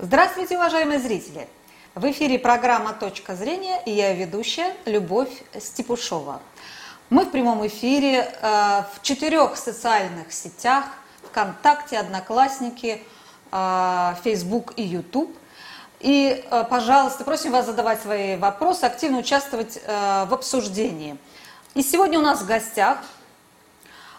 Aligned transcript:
Здравствуйте, 0.00 0.56
уважаемые 0.56 1.00
зрители! 1.00 1.48
В 1.96 2.08
эфире 2.12 2.38
программа 2.38 2.92
«Точка 2.92 3.34
зрения» 3.34 3.82
и 3.84 3.90
я 3.90 4.14
ведущая 4.14 4.76
Любовь 4.84 5.42
Степушова. 5.58 6.40
Мы 7.10 7.24
в 7.24 7.32
прямом 7.32 7.66
эфире 7.66 8.32
э, 8.40 8.82
в 8.94 9.02
четырех 9.02 9.56
социальных 9.56 10.32
сетях 10.32 10.84
ВКонтакте, 11.24 11.98
Одноклассники, 11.98 13.02
э, 13.50 14.14
Facebook 14.22 14.74
и 14.76 14.84
YouTube. 14.84 15.36
И, 15.98 16.44
э, 16.48 16.64
пожалуйста, 16.70 17.24
просим 17.24 17.50
вас 17.50 17.66
задавать 17.66 18.00
свои 18.00 18.36
вопросы, 18.36 18.84
активно 18.84 19.18
участвовать 19.18 19.80
э, 19.82 20.26
в 20.26 20.32
обсуждении. 20.32 21.16
И 21.74 21.82
сегодня 21.82 22.20
у 22.20 22.22
нас 22.22 22.42
в 22.42 22.46
гостях 22.46 22.98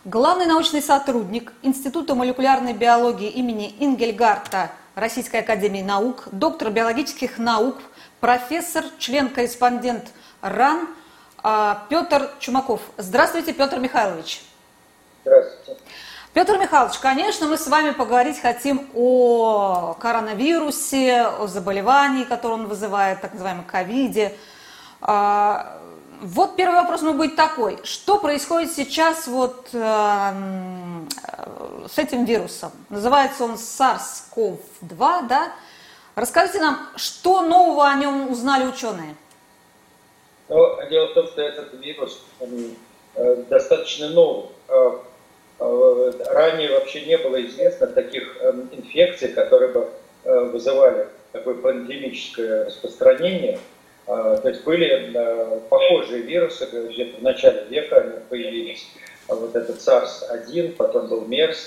главный 0.03 0.45
научный 0.45 0.81
сотрудник 0.81 1.53
Института 1.61 2.15
молекулярной 2.15 2.73
биологии 2.73 3.29
имени 3.29 3.73
Ингельгарта 3.79 4.71
Российской 4.99 5.37
Академии 5.41 5.81
Наук, 5.81 6.27
доктор 6.31 6.69
биологических 6.69 7.37
наук, 7.37 7.77
профессор, 8.19 8.83
член-корреспондент 8.97 10.11
РАН 10.41 10.87
а, 11.41 11.85
Петр 11.89 12.29
Чумаков. 12.39 12.81
Здравствуйте, 12.97 13.53
Петр 13.53 13.79
Михайлович. 13.79 14.41
Здравствуйте. 15.23 15.81
Петр 16.33 16.57
Михайлович, 16.57 16.97
конечно, 16.99 17.47
мы 17.47 17.57
с 17.57 17.67
вами 17.67 17.91
поговорить 17.91 18.39
хотим 18.39 18.87
о 18.93 19.95
коронавирусе, 19.99 21.23
о 21.23 21.47
заболевании, 21.47 22.23
которое 22.23 22.55
он 22.55 22.67
вызывает, 22.67 23.21
так 23.21 23.33
называемом 23.33 23.65
ковиде. 23.65 24.33
А, 25.01 25.79
вот 26.21 26.55
первый 26.55 26.75
вопрос 26.75 27.01
мой 27.01 27.13
будет 27.13 27.35
такой. 27.35 27.79
Что 27.83 28.19
происходит 28.19 28.73
сейчас 28.73 29.27
вот 29.27 29.69
э, 29.71 30.33
с 31.87 31.97
этим 31.97 32.25
вирусом? 32.25 32.71
Называется 32.89 33.43
он 33.43 33.55
SARS-CoV-2, 33.55 35.27
да? 35.27 35.53
Расскажите 36.15 36.59
нам, 36.59 36.89
что 36.95 37.41
нового 37.41 37.87
о 37.87 37.95
нем 37.95 38.31
узнали 38.31 38.67
ученые? 38.67 39.15
Ну, 40.49 40.89
дело 40.89 41.07
в 41.07 41.13
том, 41.13 41.27
что 41.27 41.41
этот 41.41 41.73
вирус 41.75 42.21
э, 42.39 43.35
достаточно 43.49 44.09
новый. 44.09 44.49
Э, 44.67 44.97
э, 45.59 46.11
ранее 46.25 46.71
вообще 46.71 47.05
не 47.05 47.17
было 47.17 47.45
известно 47.45 47.87
таких 47.87 48.37
э, 48.41 48.51
инфекций, 48.71 49.29
которые 49.29 49.71
бы 49.71 49.89
э, 50.23 50.39
вызывали 50.45 51.07
такое 51.31 51.55
пандемическое 51.55 52.65
распространение– 52.65 53.59
а, 54.09 54.37
то 54.37 54.49
есть 54.49 54.63
были 54.63 55.11
э, 55.13 55.59
похожие 55.69 56.23
вирусы, 56.23 56.65
где-то 56.65 57.17
в 57.17 57.21
начале 57.21 57.65
века 57.69 57.97
они 57.97 58.13
появились. 58.27 58.87
А 59.29 59.35
вот 59.35 59.55
этот 59.55 59.77
SARS-1, 59.77 60.73
потом 60.75 61.07
был 61.07 61.23
MERS. 61.23 61.57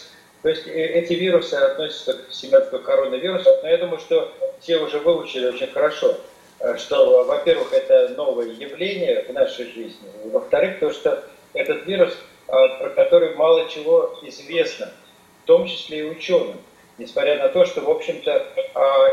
То 0.42 0.48
есть 0.48 0.66
э, 0.66 0.72
эти 0.72 1.12
вирусы 1.12 1.54
относятся 1.54 2.14
к 2.14 2.32
семейству 2.32 2.80
коронавирусов, 2.80 3.62
но 3.62 3.68
я 3.68 3.78
думаю, 3.78 4.00
что 4.00 4.32
все 4.60 4.78
уже 4.78 4.98
выучили 4.98 5.46
очень 5.46 5.68
хорошо, 5.68 6.16
э, 6.58 6.76
что, 6.76 7.22
во-первых, 7.24 7.72
это 7.72 8.08
новое 8.16 8.48
явление 8.48 9.24
в 9.28 9.32
нашей 9.32 9.66
жизни, 9.66 10.08
во-вторых, 10.24 10.80
то, 10.80 10.92
что 10.92 11.22
этот 11.54 11.86
вирус, 11.86 12.16
про 12.46 12.90
который 12.96 13.34
мало 13.36 13.68
чего 13.68 14.18
известно, 14.22 14.90
в 15.44 15.46
том 15.46 15.66
числе 15.66 16.00
и 16.00 16.10
ученым, 16.10 16.56
несмотря 16.98 17.38
на 17.38 17.48
то, 17.48 17.64
что, 17.64 17.80
в 17.82 17.90
общем-то, 17.90 18.46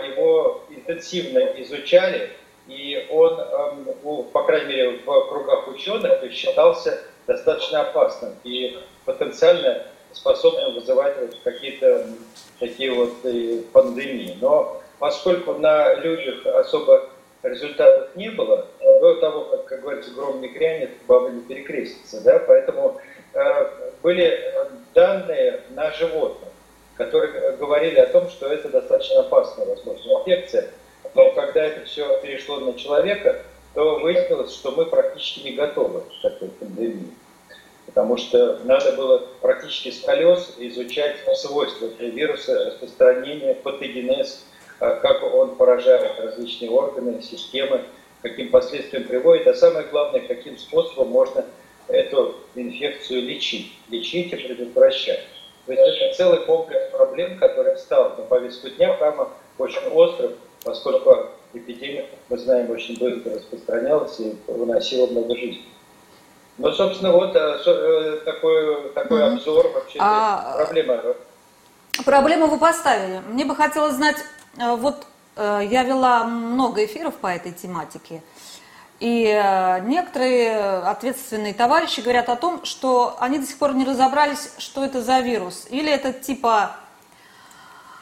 его 0.08 0.63
интенсивно 0.69 1.39
изучали, 1.58 2.31
и 2.67 3.08
он, 3.09 4.25
по 4.31 4.44
крайней 4.44 4.67
мере, 4.67 5.00
в 5.06 5.30
кругах 5.30 5.67
ученых 5.67 6.31
считался 6.31 7.02
достаточно 7.30 7.81
опасным 7.81 8.33
и 8.44 8.77
потенциально 9.05 9.83
способным 10.11 10.73
вызывать 10.73 11.16
какие-то 11.44 12.08
такие 12.59 12.91
вот 12.91 13.13
пандемии. 13.72 14.35
Но 14.41 14.81
поскольку 14.97 15.53
на 15.53 15.94
людях 15.94 16.45
особо 16.47 17.07
результатов 17.44 18.16
не 18.16 18.30
было, 18.30 18.66
до 18.80 19.16
того, 19.22 19.44
как, 19.45 19.66
как 19.66 19.81
говорится, 19.81 20.11
гром 20.11 20.41
не 20.41 20.50
крянет, 20.50 20.89
баба 21.07 21.30
не 21.30 21.41
перекрестится, 21.41 22.22
да, 22.22 22.39
поэтому 22.39 23.00
э, 23.34 23.69
были 24.01 24.53
данные 24.94 25.62
на 25.69 25.91
животных, 25.91 26.50
которые 26.97 27.51
говорили 27.57 28.00
о 28.00 28.07
том, 28.07 28.28
что 28.29 28.47
это 28.47 28.69
достаточно 28.69 29.22
опасная, 29.22 29.68
возможно, 29.68 30.12
инфекция, 30.19 30.68
но 31.13 31.31
когда 31.31 31.63
это 31.63 31.85
все 31.85 32.19
перешло 32.22 32.59
на 32.59 32.73
человека, 32.73 33.41
то 33.74 34.00
выяснилось, 34.00 34.53
что 34.53 34.72
мы 34.72 34.85
практически 34.85 35.41
не 35.41 35.52
готовы 35.53 36.02
к 36.02 36.22
такой 36.22 36.50
пандемии. 36.50 37.13
Потому 37.85 38.18
что 38.18 38.59
надо 38.66 38.94
было 38.94 39.28
практически 39.41 39.91
с 39.91 40.02
колес 40.02 40.56
изучать 40.59 41.18
свойства 41.35 41.88
вируса, 42.00 42.66
распространение, 42.66 43.56
патогенез, 43.56 44.46
а, 44.80 44.96
как 44.96 45.24
он 45.24 45.56
поражает 45.56 46.19
различные 46.19 46.69
органы, 46.69 47.22
системы, 47.22 47.85
каким 48.22 48.50
последствиям 48.50 49.06
приводит, 49.06 49.47
а 49.47 49.53
самое 49.56 49.88
главное, 49.88 50.22
каким 50.22 50.57
способом 50.57 51.09
можно 51.09 51.46
эту 51.88 52.36
инфекцию 52.56 53.24
лечить, 53.24 53.74
лечить 53.90 54.31
и 54.34 54.36
предотвращать. 54.36 55.25
То 55.66 55.74
есть 55.74 56.01
это 56.01 56.16
целый 56.16 56.46
комплекс 56.46 56.91
проблем, 56.91 57.38
который 57.38 57.75
встал 57.75 58.16
на 58.18 58.24
повестку 58.24 58.69
дня 58.69 58.94
прямо 58.94 59.30
очень 59.57 59.88
острым, 59.91 60.34
поскольку 60.63 61.28
эпидемия, 61.53 61.88
мы 62.29 62.38
знаем, 62.38 62.69
очень 62.69 62.97
быстро 63.00 63.35
распространялась 63.35 64.19
и 64.19 64.35
выносила 64.47 65.07
много 65.07 65.35
жизней. 65.35 65.67
Ну, 66.59 66.72
собственно, 66.73 67.12
вот 67.12 67.35
э, 67.35 67.57
э, 67.66 68.17
такой, 68.25 68.90
такой 68.90 69.22
mm-hmm. 69.22 69.34
обзор 69.34 69.67
вообще 69.73 70.00
а... 70.01 70.56
проблема. 70.57 71.01
Проблему 72.06 72.47
вы 72.47 72.57
поставили. 72.57 73.22
Мне 73.28 73.45
бы 73.45 73.56
хотелось 73.56 73.95
знать, 73.95 74.18
э, 74.57 74.75
вот 74.75 75.06
я 75.38 75.84
вела 75.84 76.25
много 76.25 76.84
эфиров 76.84 77.16
по 77.16 77.28
этой 77.28 77.53
тематике, 77.53 78.22
и 79.00 79.23
некоторые 79.85 80.59
ответственные 80.79 81.53
товарищи 81.53 82.01
говорят 82.01 82.28
о 82.28 82.35
том, 82.35 82.66
что 82.66 83.16
они 83.22 83.39
до 83.39 83.45
сих 83.45 83.57
пор 83.57 83.73
не 83.73 83.85
разобрались, 83.85 84.51
что 84.57 84.84
это 84.84 85.01
за 85.01 85.19
вирус. 85.19 85.68
Или 85.69 85.89
это 85.89 86.12
типа 86.12 86.75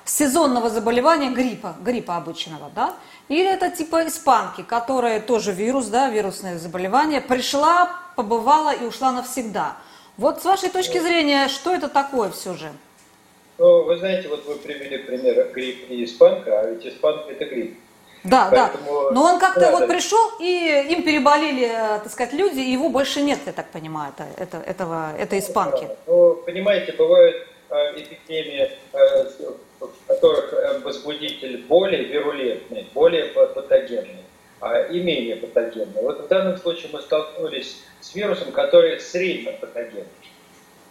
сезонного 0.03 0.69
заболевания 0.69 1.29
гриппа, 1.29 1.75
гриппа 1.79 2.17
обычного, 2.17 2.71
да, 2.73 2.95
или 3.29 3.49
это 3.49 3.69
типа 3.69 4.07
испанки, 4.07 4.63
которая 4.63 5.19
тоже 5.19 5.51
вирус, 5.51 5.87
да, 5.87 6.09
вирусное 6.09 6.57
заболевание, 6.57 7.21
пришла, 7.21 7.89
побывала 8.15 8.73
и 8.73 8.85
ушла 8.85 9.11
навсегда. 9.11 9.77
Вот 10.17 10.41
с 10.41 10.45
вашей 10.45 10.69
точки 10.69 10.99
зрения, 10.99 11.47
что 11.47 11.73
это 11.73 11.89
такое 11.89 12.29
все 12.29 12.53
же? 12.53 12.71
Ну, 13.57 13.83
вы 13.83 13.97
знаете, 13.97 14.29
вот 14.29 14.45
вы 14.45 14.55
привели 14.55 14.99
пример 14.99 15.51
грипп 15.51 15.89
и 15.89 16.05
испанка, 16.05 16.59
а 16.59 16.65
ведь 16.67 16.85
испанка 16.85 17.31
это 17.31 17.45
грипп. 17.45 17.77
Да, 18.23 18.49
Поэтому 18.51 19.03
да. 19.03 19.11
Но 19.11 19.23
он 19.23 19.39
как-то 19.39 19.61
да, 19.61 19.71
вот 19.71 19.81
да. 19.81 19.87
пришел, 19.87 20.31
и 20.39 20.87
им 20.89 21.03
переболели, 21.03 21.67
так 22.03 22.11
сказать, 22.11 22.33
люди, 22.33 22.59
и 22.59 22.71
его 22.71 22.89
больше 22.89 23.21
нет, 23.21 23.39
я 23.45 23.53
так 23.53 23.69
понимаю, 23.69 24.13
это, 24.17 24.27
это, 24.41 24.57
этого, 24.57 25.15
этой 25.17 25.39
испанки. 25.39 25.87
Ну, 26.07 26.35
понимаете, 26.45 26.93
бывают 26.93 27.47
э, 27.69 28.01
эпидемии 28.01 28.71
э, 28.93 29.23
в 29.79 30.07
которых 30.07 30.53
э, 30.53 30.79
возбудитель 31.07 31.63
более 31.63 32.03
вирулентный, 32.03 32.87
более 32.93 33.25
патогенный 33.25 34.23
а, 34.59 34.83
и 34.83 34.99
менее 34.99 35.37
патогенный. 35.37 36.01
Вот 36.01 36.25
в 36.25 36.27
данном 36.27 36.57
случае 36.57 36.89
мы 36.91 37.01
столкнулись 37.01 37.83
с 38.01 38.13
вирусом, 38.13 38.51
который 38.51 38.99
средне 38.99 39.53
патогенный. 39.53 40.05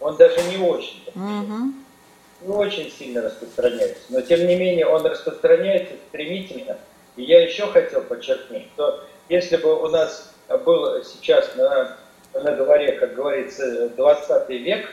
Он 0.00 0.16
даже 0.16 0.42
не 0.44 0.56
очень 0.56 1.04
патогенный. 1.04 1.72
Не 2.42 2.48
очень 2.48 2.90
сильно 2.90 3.22
распространяется. 3.22 4.02
Но 4.08 4.20
тем 4.20 4.46
не 4.46 4.56
менее 4.56 4.86
он 4.86 5.04
распространяется 5.06 5.94
стремительно. 6.08 6.78
И 7.16 7.22
я 7.22 7.42
еще 7.42 7.66
хотел 7.66 8.02
подчеркнуть, 8.02 8.66
что 8.74 9.04
если 9.28 9.56
бы 9.56 9.74
у 9.82 9.88
нас 9.88 10.34
был 10.64 11.02
сейчас 11.02 11.54
на, 11.56 11.96
на 12.34 12.56
дворе, 12.56 12.92
как 12.92 13.14
говорится, 13.14 13.88
20 13.88 14.48
век, 14.50 14.86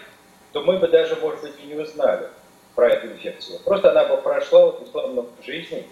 то 0.53 0.62
мы 0.62 0.78
бы 0.78 0.88
даже, 0.88 1.16
может 1.17 1.41
быть, 1.41 1.53
и 1.62 1.67
не 1.67 1.75
узнали 1.75 2.28
про 2.75 2.89
эту 2.89 3.07
инфекцию. 3.07 3.59
Просто 3.63 3.91
она 3.91 4.06
бы 4.06 4.17
прошла 4.22 4.66
вот, 4.66 4.81
условно 4.81 5.25
в 5.39 5.45
жизни. 5.45 5.86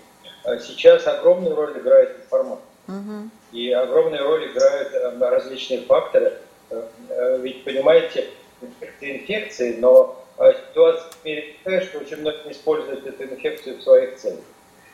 А 0.44 0.58
сейчас 0.58 1.06
огромную 1.08 1.56
роль 1.56 1.78
играет 1.78 2.18
информация. 2.20 2.66
Угу. 2.88 3.30
И 3.52 3.72
огромную 3.72 4.24
роль 4.24 4.52
играют 4.52 4.94
э, 4.94 5.30
различные 5.30 5.82
факторы. 5.82 6.34
Э, 6.70 6.88
э, 7.10 7.40
ведь, 7.42 7.64
понимаете, 7.64 8.28
инфекции 8.62 9.18
инфекции, 9.18 9.76
но 9.80 10.18
ситуация 10.70 11.12
в 11.12 11.26
мире 11.26 11.56
такая, 11.64 11.82
что 11.82 12.00
очень 12.00 12.18
многие 12.18 12.52
используют 12.52 13.06
эту 13.06 13.24
инфекцию 13.24 13.78
в 13.78 13.82
своих 13.82 14.16
целях. 14.18 14.44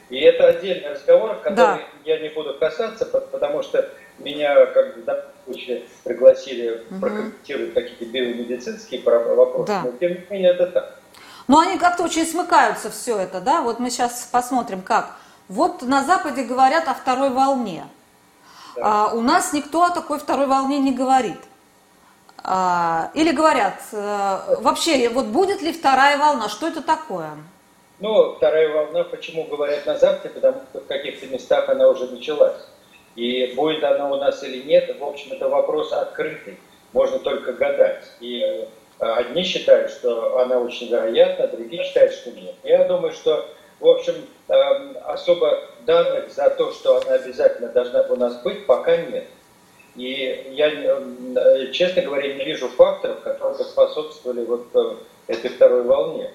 И 0.09 0.19
это 0.19 0.47
отдельный 0.47 0.89
разговор, 0.89 1.35
который 1.41 1.55
да. 1.55 1.81
я 2.05 2.19
не 2.19 2.29
буду 2.29 2.53
касаться, 2.53 3.05
потому 3.05 3.61
что 3.61 3.89
меня, 4.19 4.65
как 4.67 4.95
бы, 4.95 5.01
в 5.01 5.05
данном 5.05 5.25
случае, 5.45 5.83
пригласили 6.03 6.81
угу. 6.89 6.99
прокомментировать 7.01 7.73
какие-то 7.73 8.05
биомедицинские 8.05 9.01
вопросы, 9.01 9.67
да. 9.67 9.83
но 9.83 9.91
тем 9.99 10.13
не 10.13 10.25
менее 10.29 10.51
это 10.51 10.67
так. 10.67 10.99
Но 11.47 11.59
они 11.59 11.77
как-то 11.77 12.03
очень 12.03 12.25
смыкаются 12.25 12.89
все 12.89 13.17
это, 13.17 13.39
да? 13.39 13.61
Вот 13.61 13.79
мы 13.79 13.89
сейчас 13.89 14.27
посмотрим, 14.31 14.81
как. 14.81 15.15
Вот 15.47 15.81
на 15.81 16.03
Западе 16.03 16.43
говорят 16.43 16.87
о 16.87 16.93
второй 16.93 17.29
волне. 17.29 17.85
Да. 18.75 19.09
А, 19.09 19.13
у 19.13 19.21
нас 19.21 19.53
никто 19.53 19.83
о 19.83 19.89
такой 19.89 20.19
второй 20.19 20.47
волне 20.47 20.79
не 20.79 20.91
говорит. 20.91 21.39
А, 22.43 23.11
или 23.13 23.31
говорят, 23.31 23.79
а, 23.93 24.57
вообще, 24.59 25.09
вот 25.09 25.27
будет 25.27 25.61
ли 25.61 25.71
вторая 25.71 26.17
волна, 26.17 26.49
что 26.49 26.67
это 26.67 26.81
такое? 26.81 27.31
Ну, 27.99 28.35
вторая 28.35 28.69
волна, 28.73 29.05
почему 29.05 29.45
говорят 29.45 29.85
на 29.85 29.97
Западе, 29.97 30.29
потому 30.29 30.61
что 30.69 30.81
в 30.81 30.87
каких-то 30.87 31.25
местах 31.27 31.67
она 31.69 31.87
уже 31.87 32.07
началась. 32.07 32.61
И 33.15 33.53
будет 33.55 33.83
она 33.83 34.09
у 34.11 34.17
нас 34.17 34.43
или 34.43 34.61
нет, 34.61 34.95
в 34.99 35.03
общем, 35.03 35.31
это 35.31 35.49
вопрос 35.49 35.91
открытый. 35.91 36.59
Можно 36.93 37.19
только 37.19 37.53
гадать. 37.53 38.05
И 38.19 38.41
э, 38.41 38.65
одни 38.99 39.43
считают, 39.43 39.91
что 39.91 40.39
она 40.39 40.59
очень 40.59 40.89
вероятна, 40.89 41.47
другие 41.47 41.83
считают, 41.83 42.13
что 42.13 42.31
нет. 42.31 42.55
Я 42.63 42.85
думаю, 42.85 43.13
что, 43.13 43.47
в 43.79 43.87
общем, 43.87 44.15
эм, 44.47 44.97
особо 45.05 45.63
данных 45.85 46.31
за 46.31 46.49
то, 46.49 46.71
что 46.71 46.97
она 46.97 47.15
обязательно 47.15 47.69
должна 47.69 48.01
у 48.03 48.15
нас 48.15 48.41
быть, 48.41 48.65
пока 48.65 48.97
нет. 48.97 49.25
И 49.95 50.51
я, 50.51 50.69
э, 50.69 51.71
честно 51.71 52.03
говоря, 52.03 52.33
не 52.33 52.45
вижу 52.45 52.67
факторов, 52.69 53.21
которые 53.21 53.65
способствовали 53.65 54.45
вот 54.45 54.67
э, 54.75 54.95
этой 55.27 55.49
второй 55.49 55.83
волне. 55.83 56.31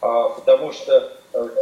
А, 0.00 0.30
потому 0.30 0.72
что 0.72 1.12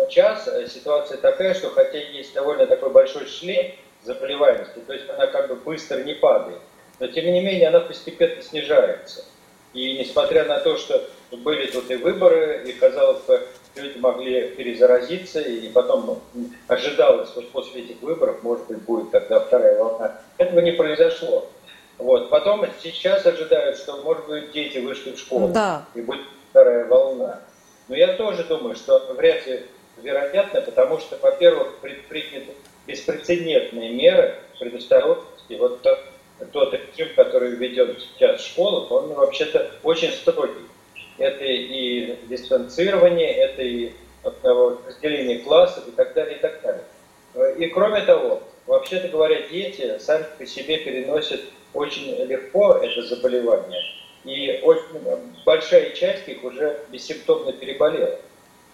сейчас 0.09 0.49
ситуация 0.73 1.19
такая, 1.19 1.55
что 1.55 1.71
хотя 1.71 1.99
есть 1.99 2.33
довольно 2.35 2.67
такой 2.67 2.91
большой 2.91 3.27
шлейф, 3.27 3.75
заболеваемости, 4.05 4.79
то 4.87 4.93
есть 4.93 5.09
она 5.11 5.27
как 5.27 5.49
бы 5.49 5.57
быстро 5.57 6.03
не 6.03 6.15
падает. 6.15 6.61
Но 7.01 7.07
тем 7.09 7.27
не 7.27 7.41
менее 7.41 7.69
она 7.69 7.81
постепенно 7.81 8.43
снижается. 8.43 9.25
И 9.75 9.99
несмотря 9.99 10.45
на 10.45 10.61
то, 10.61 10.77
что 10.77 11.09
были 11.31 11.67
тут 11.67 11.91
и 11.91 11.97
выборы, 11.97 12.65
и 12.67 12.73
казалось 12.73 13.21
бы, 13.23 13.47
люди 13.77 13.99
могли 13.99 14.49
перезаразиться, 14.49 15.41
и 15.41 15.69
потом 15.71 16.21
ожидалось, 16.67 17.29
что 17.31 17.43
после 17.43 17.83
этих 17.83 18.01
выборов, 18.03 18.43
может 18.43 18.67
быть, 18.67 18.79
будет 18.83 19.11
тогда 19.11 19.41
вторая 19.41 19.79
волна. 19.79 20.21
Этого 20.39 20.61
не 20.61 20.73
произошло. 20.73 21.49
Вот. 21.99 22.31
Потом 22.31 22.65
сейчас 22.83 23.27
ожидают, 23.27 23.77
что, 23.77 24.03
может 24.03 24.27
быть, 24.27 24.53
дети 24.53 24.79
вышли 24.79 25.13
в 25.13 25.19
школу, 25.19 25.49
да. 25.49 25.85
и 25.95 26.01
будет 26.01 26.23
вторая 26.51 26.87
волна. 26.87 27.41
Но 27.89 27.97
я 27.97 28.15
тоже 28.15 28.45
думаю, 28.45 28.77
что 28.77 28.99
вряд 29.17 29.47
ли 29.47 29.67
вероятно, 30.03 30.61
потому 30.61 30.99
что, 30.99 31.19
во-первых, 31.21 31.79
предприняты 31.79 32.53
беспрецедентные 32.87 33.91
меры 33.91 34.37
предосторожности. 34.59 35.55
Вот 35.55 35.83
тот, 36.53 36.75
режим, 36.75 37.15
который 37.17 37.51
ведет 37.57 38.01
сейчас 38.01 38.41
в 38.41 38.47
школах, 38.47 38.91
он 38.91 39.13
вообще-то 39.15 39.71
очень 39.83 40.13
строгий. 40.13 40.67
Это 41.19 41.45
и 41.45 42.17
дистанцирование, 42.29 43.33
это 43.33 43.63
и 43.63 43.93
разделение 44.23 45.41
классов 45.41 45.89
и 45.89 45.91
так 45.93 46.15
далее, 46.15 46.37
и 46.37 46.41
так 46.41 46.61
далее. 46.63 46.85
И 47.59 47.67
кроме 47.67 48.03
того, 48.03 48.43
вообще-то 48.67 49.09
говоря, 49.09 49.43
дети 49.49 49.99
сами 49.99 50.25
по 50.39 50.47
себе 50.47 50.79
переносят 50.79 51.41
очень 51.75 52.15
легко 52.25 52.75
это 52.75 53.03
заболевание. 53.03 53.83
И 54.25 54.61
очень 54.63 54.85
большая 55.45 55.91
часть 55.91 56.29
их 56.29 56.43
уже 56.45 56.81
бессимптомно 56.91 57.53
переболела. 57.53 58.19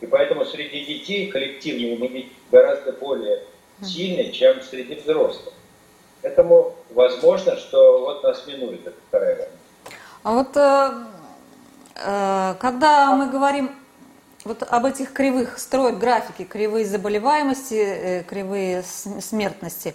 И 0.00 0.06
поэтому 0.06 0.44
среди 0.44 0.84
детей 0.84 1.28
коллективный 1.28 1.94
иммунитет 1.94 2.32
гораздо 2.50 2.92
более 2.92 3.42
сильный, 3.82 4.32
чем 4.32 4.60
среди 4.62 4.94
взрослых. 4.94 5.54
Поэтому 6.22 6.73
возможно, 6.94 7.56
что 7.56 8.00
вот 8.00 8.22
нас 8.22 8.46
минует 8.46 8.86
эта 8.86 8.96
вторая 9.08 9.36
волна. 9.36 9.52
А 10.22 10.32
вот 10.32 10.56
э, 10.56 10.92
э, 11.96 12.54
когда 12.60 13.14
мы 13.14 13.28
говорим 13.28 13.70
вот 14.44 14.62
об 14.62 14.84
этих 14.84 15.12
кривых, 15.12 15.58
строят 15.58 15.98
графики, 15.98 16.44
кривые 16.44 16.86
заболеваемости, 16.86 17.74
э, 17.74 18.22
кривые 18.22 18.82
смертности, 18.82 19.94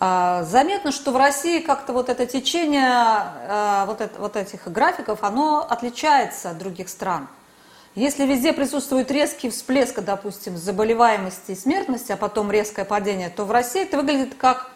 э, 0.00 0.44
заметно, 0.44 0.92
что 0.92 1.10
в 1.10 1.16
России 1.16 1.60
как-то 1.60 1.92
вот 1.92 2.08
это 2.08 2.26
течение 2.26 3.24
э, 3.48 3.84
вот, 3.86 4.00
это, 4.00 4.20
вот 4.20 4.36
этих 4.36 4.68
графиков, 4.68 5.22
оно 5.22 5.66
отличается 5.68 6.50
от 6.50 6.58
других 6.58 6.88
стран. 6.88 7.28
Если 7.94 8.24
везде 8.24 8.54
присутствует 8.54 9.10
резкий 9.10 9.50
всплеск, 9.50 10.00
допустим, 10.00 10.56
заболеваемости 10.56 11.52
и 11.52 11.54
смертности, 11.54 12.12
а 12.12 12.16
потом 12.16 12.50
резкое 12.50 12.86
падение, 12.86 13.28
то 13.28 13.44
в 13.44 13.50
России 13.50 13.82
это 13.82 13.98
выглядит 13.98 14.34
как 14.34 14.71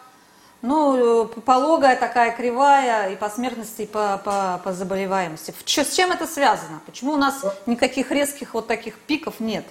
ну, 0.61 1.27
пологая 1.45 1.95
такая 1.95 2.35
кривая 2.35 3.11
и 3.11 3.15
по 3.15 3.29
смертности, 3.29 3.83
и 3.83 3.87
по, 3.87 4.21
по, 4.23 4.59
по 4.63 4.73
заболеваемости. 4.73 5.53
С 5.65 5.95
чем 5.95 6.11
это 6.11 6.25
связано? 6.25 6.81
Почему 6.85 7.13
у 7.13 7.17
нас 7.17 7.45
никаких 7.65 8.11
резких 8.11 8.53
вот 8.53 8.67
таких 8.67 8.97
пиков 8.99 9.39
нет? 9.39 9.65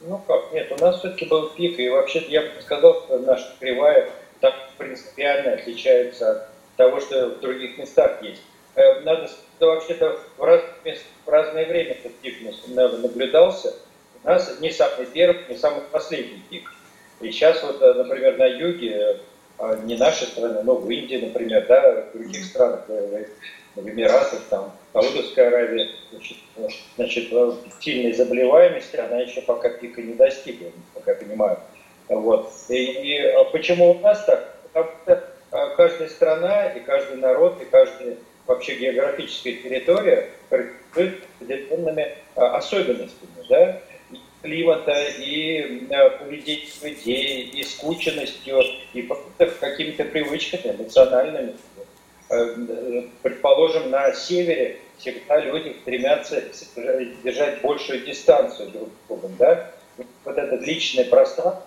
Ну 0.00 0.20
как, 0.26 0.52
нет, 0.52 0.70
у 0.72 0.82
нас 0.82 0.98
все-таки 0.98 1.24
был 1.26 1.48
пик, 1.50 1.78
и 1.78 1.88
вообще 1.88 2.20
я 2.28 2.42
бы 2.42 2.60
сказал, 2.60 3.02
что 3.02 3.18
наша 3.20 3.54
кривая 3.58 4.10
так 4.40 4.54
принципиально 4.76 5.54
отличается 5.54 6.30
от 6.30 6.48
того, 6.76 7.00
что 7.00 7.30
в 7.30 7.40
других 7.40 7.78
местах 7.78 8.22
есть. 8.22 8.42
Э, 8.74 9.00
надо 9.00 9.30
вообще-то 9.60 10.18
в, 10.36 10.42
раз, 10.42 10.62
в 11.24 11.28
разное 11.28 11.66
время 11.66 11.92
этот 11.92 12.14
пик 12.16 12.36
наблюдался. 12.68 13.74
У 14.22 14.28
нас 14.28 14.60
не 14.60 14.70
самый 14.70 15.06
первый, 15.06 15.44
не 15.48 15.56
самый 15.56 15.82
последний 15.90 16.42
пик. 16.50 16.70
И 17.20 17.30
сейчас 17.30 17.62
вот, 17.62 17.80
э, 17.80 17.94
например, 17.94 18.36
на 18.36 18.46
юге, 18.46 18.90
э, 18.90 19.16
не 19.84 19.96
нашей 19.96 20.26
страны, 20.26 20.62
но 20.62 20.76
в 20.76 20.90
Индии, 20.90 21.16
например, 21.16 21.66
да, 21.66 22.06
в 22.12 22.16
других 22.16 22.44
странах, 22.44 22.84
в 22.88 23.88
Эмиратах, 23.88 24.40
там, 24.50 24.72
Саудовская 24.92 25.48
Аравия, 25.48 25.90
значит, 26.10 26.36
значит, 26.96 27.28
сильной 27.80 28.12
заболеваемости, 28.12 28.96
она 28.96 29.20
еще 29.20 29.42
пока 29.42 29.68
пика 29.70 30.02
не 30.02 30.14
достигла, 30.14 30.70
пока 30.94 31.12
я 31.12 31.16
понимаю. 31.18 31.58
Вот. 32.08 32.52
И, 32.68 32.76
и 32.76 33.18
а 33.18 33.44
почему 33.44 33.92
у 33.92 34.00
нас 34.00 34.24
так? 34.24 34.56
Потому 34.72 34.90
что 35.02 35.34
каждая 35.76 36.08
страна 36.08 36.66
и 36.66 36.80
каждый 36.80 37.16
народ 37.16 37.60
и 37.62 37.64
каждый 37.64 38.18
вообще 38.46 38.76
географическая 38.76 39.54
территория 39.54 40.30
характеризует 40.50 41.22
определенными 41.40 42.14
а, 42.36 42.56
особенностями, 42.56 43.30
да, 43.48 43.80
климата, 44.44 44.92
и 45.18 45.88
а, 45.90 46.10
поведения 46.10 46.68
людей, 46.82 47.44
и 47.46 47.64
скученностью, 47.64 48.60
и 48.92 49.08
какими-то 49.58 50.04
привычками 50.04 50.76
национальными. 50.76 51.54
Э, 52.30 53.04
предположим, 53.22 53.90
на 53.90 54.12
севере 54.12 54.80
всегда 54.98 55.40
люди 55.40 55.74
стремятся 55.80 56.42
держать 57.24 57.62
большую 57.62 58.04
дистанцию 58.04 58.70
друг 58.70 58.88
с 58.88 59.08
другом, 59.08 59.36
да? 59.38 59.70
Вот 60.24 60.36
это 60.36 60.56
личное 60.56 61.04
пространство 61.04 61.62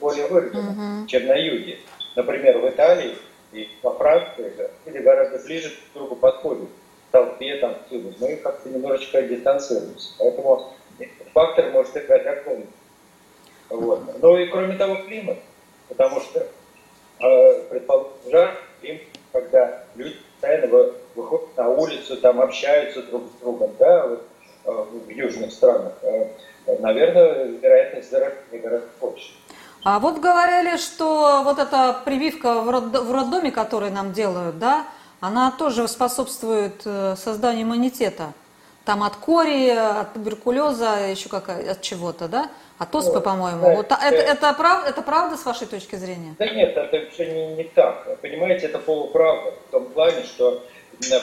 более 0.00 0.26
выражено, 0.26 1.02
uh-huh. 1.02 1.06
чем 1.06 1.26
на 1.26 1.34
юге. 1.34 1.78
Например, 2.14 2.58
в 2.58 2.68
Италии 2.68 3.14
и 3.52 3.68
по 3.82 3.94
Франции 3.94 4.52
люди 4.84 4.98
гораздо 4.98 5.38
ближе 5.44 5.68
друг 5.68 5.78
к 5.78 5.92
другу 5.94 6.16
подходят 6.16 6.68
в 7.08 7.12
толпе, 7.12 7.56
там, 7.56 7.76
всюду. 7.86 8.14
Мы 8.20 8.36
как-то 8.36 8.68
немножечко 8.68 9.22
дистанцируемся. 9.22 10.10
Поэтому 10.18 10.74
фактор 11.32 11.70
может 11.70 11.96
играть 11.96 12.26
огромный. 12.26 12.66
Вот. 13.68 14.22
Ну 14.22 14.36
и 14.36 14.46
кроме 14.46 14.76
того, 14.76 14.96
климат. 14.96 15.38
Потому 15.88 16.20
что, 16.20 16.46
э, 17.20 17.62
предположим, 17.70 18.12
жар, 18.30 18.56
климат, 18.80 19.02
когда 19.32 19.84
люди 19.96 20.16
постоянно 20.40 20.92
выходят 21.14 21.56
на 21.56 21.68
улицу, 21.68 22.16
там 22.20 22.40
общаются 22.40 23.02
друг 23.02 23.24
с 23.24 23.40
другом, 23.40 23.74
да, 23.78 24.06
вот, 24.06 24.22
э, 24.64 24.70
в 24.70 25.08
южных 25.08 25.52
странах, 25.52 25.92
э, 26.02 26.28
наверное, 26.78 27.44
вероятность 27.44 28.10
заражения 28.10 28.60
гораздо 28.62 28.88
больше. 29.00 29.32
А 29.84 29.98
вот 29.98 30.18
говорили, 30.18 30.78
что 30.78 31.42
вот 31.44 31.58
эта 31.58 32.00
прививка 32.04 32.62
в, 32.62 32.70
род, 32.70 32.84
в 32.84 33.12
роддоме, 33.12 33.50
которую 33.50 33.92
нам 33.92 34.12
делают, 34.12 34.58
да, 34.58 34.86
она 35.20 35.50
тоже 35.50 35.88
способствует 35.88 36.82
э, 36.86 37.16
созданию 37.16 37.64
иммунитета. 37.64 38.32
Там 38.84 39.02
от 39.02 39.16
кори, 39.16 39.70
от 39.70 40.12
туберкулеза, 40.12 41.08
еще 41.10 41.28
как 41.28 41.48
от 41.48 41.80
чего-то, 41.80 42.28
да? 42.28 42.50
От 42.78 42.94
оспы, 42.94 43.14
вот, 43.14 43.24
по-моему. 43.24 43.62
Да, 43.62 43.74
вот, 43.74 43.86
это, 43.86 44.16
это, 44.16 44.52
прав, 44.52 44.86
это 44.86 45.00
правда 45.00 45.36
с 45.36 45.44
вашей 45.44 45.66
точки 45.66 45.96
зрения? 45.96 46.34
Да 46.38 46.46
нет, 46.46 46.76
это 46.76 47.10
все 47.10 47.32
не, 47.32 47.54
не 47.54 47.64
так. 47.64 48.20
Понимаете, 48.20 48.66
это 48.66 48.78
полуправда 48.78 49.52
в 49.68 49.70
том 49.70 49.86
плане, 49.86 50.24
что 50.24 50.62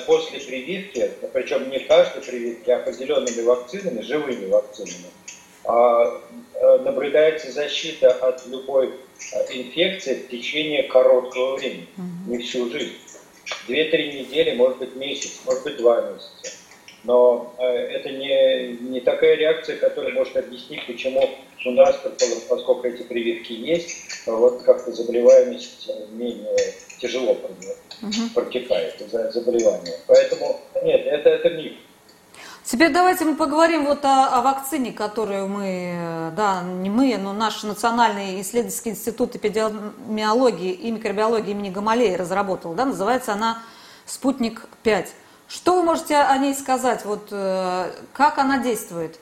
после 0.08 0.40
прививки, 0.40 1.12
причем 1.34 1.70
не 1.70 1.80
каждой 1.80 2.22
прививки, 2.22 2.70
а 2.70 2.78
определенными 2.78 3.42
вакцинами, 3.42 4.02
живыми 4.02 4.48
вакцинами, 4.48 5.12
а, 5.64 6.20
э, 6.56 6.78
наблюдается 6.80 7.52
защита 7.52 8.12
от 8.12 8.46
любой 8.48 8.88
э, 8.88 9.54
инфекции 9.54 10.16
в 10.16 10.30
течение 10.30 10.84
короткого 10.84 11.58
времени, 11.58 11.88
не 12.28 12.40
всю 12.40 12.70
жизнь. 12.72 12.98
Две-три 13.68 14.22
недели, 14.22 14.56
может 14.56 14.78
быть 14.78 14.96
месяц, 14.96 15.42
может 15.46 15.64
быть 15.64 15.78
два 15.78 16.02
месяца. 16.02 16.51
Но 17.04 17.54
э, 17.58 17.64
это 17.64 18.10
не, 18.10 18.78
не 18.90 19.00
такая 19.00 19.36
реакция, 19.36 19.78
которая 19.78 20.14
может 20.14 20.38
объяснить, 20.38 20.86
почему 20.86 21.30
у 21.66 21.72
нас, 21.72 22.00
поскольку 22.50 22.88
эти 22.88 23.04
прививки 23.04 23.54
есть, 23.54 24.28
вот 24.28 24.62
как-то 24.64 24.92
заболеваемость 24.92 25.90
менее 26.12 26.58
тяжело 27.00 27.38
протекает 28.34 29.02
из-за 29.02 29.32
заболевания. 29.32 29.98
Поэтому 30.08 30.60
нет, 30.84 31.06
это, 31.06 31.30
это 31.30 31.50
миф. 31.50 31.74
Теперь 32.64 32.94
давайте 32.94 33.26
мы 33.26 33.36
поговорим 33.36 33.86
вот 33.86 34.06
о, 34.06 34.28
о 34.28 34.42
вакцине, 34.42 34.94
которую 34.94 35.48
мы, 35.48 36.32
да, 36.38 36.62
не 36.62 36.90
мы, 36.90 37.18
но 37.18 37.34
наш 37.34 37.64
Национальный 37.64 38.40
исследовательский 38.42 38.92
институт 38.92 39.36
эпидемиологии 39.36 40.72
и 40.72 40.92
микробиологии 40.92 41.52
имени 41.52 41.70
Гамалеи 41.72 42.14
разработал. 42.16 42.74
Да, 42.74 42.86
называется 42.86 43.34
она 43.34 43.64
«Спутник-5». 44.06 45.08
Что 45.54 45.76
вы 45.76 45.84
можете 45.84 46.16
о 46.16 46.38
ней 46.38 46.54
сказать? 46.54 47.04
Вот, 47.04 47.28
э, 47.30 47.92
как 48.14 48.38
она 48.38 48.64
действует? 48.64 49.20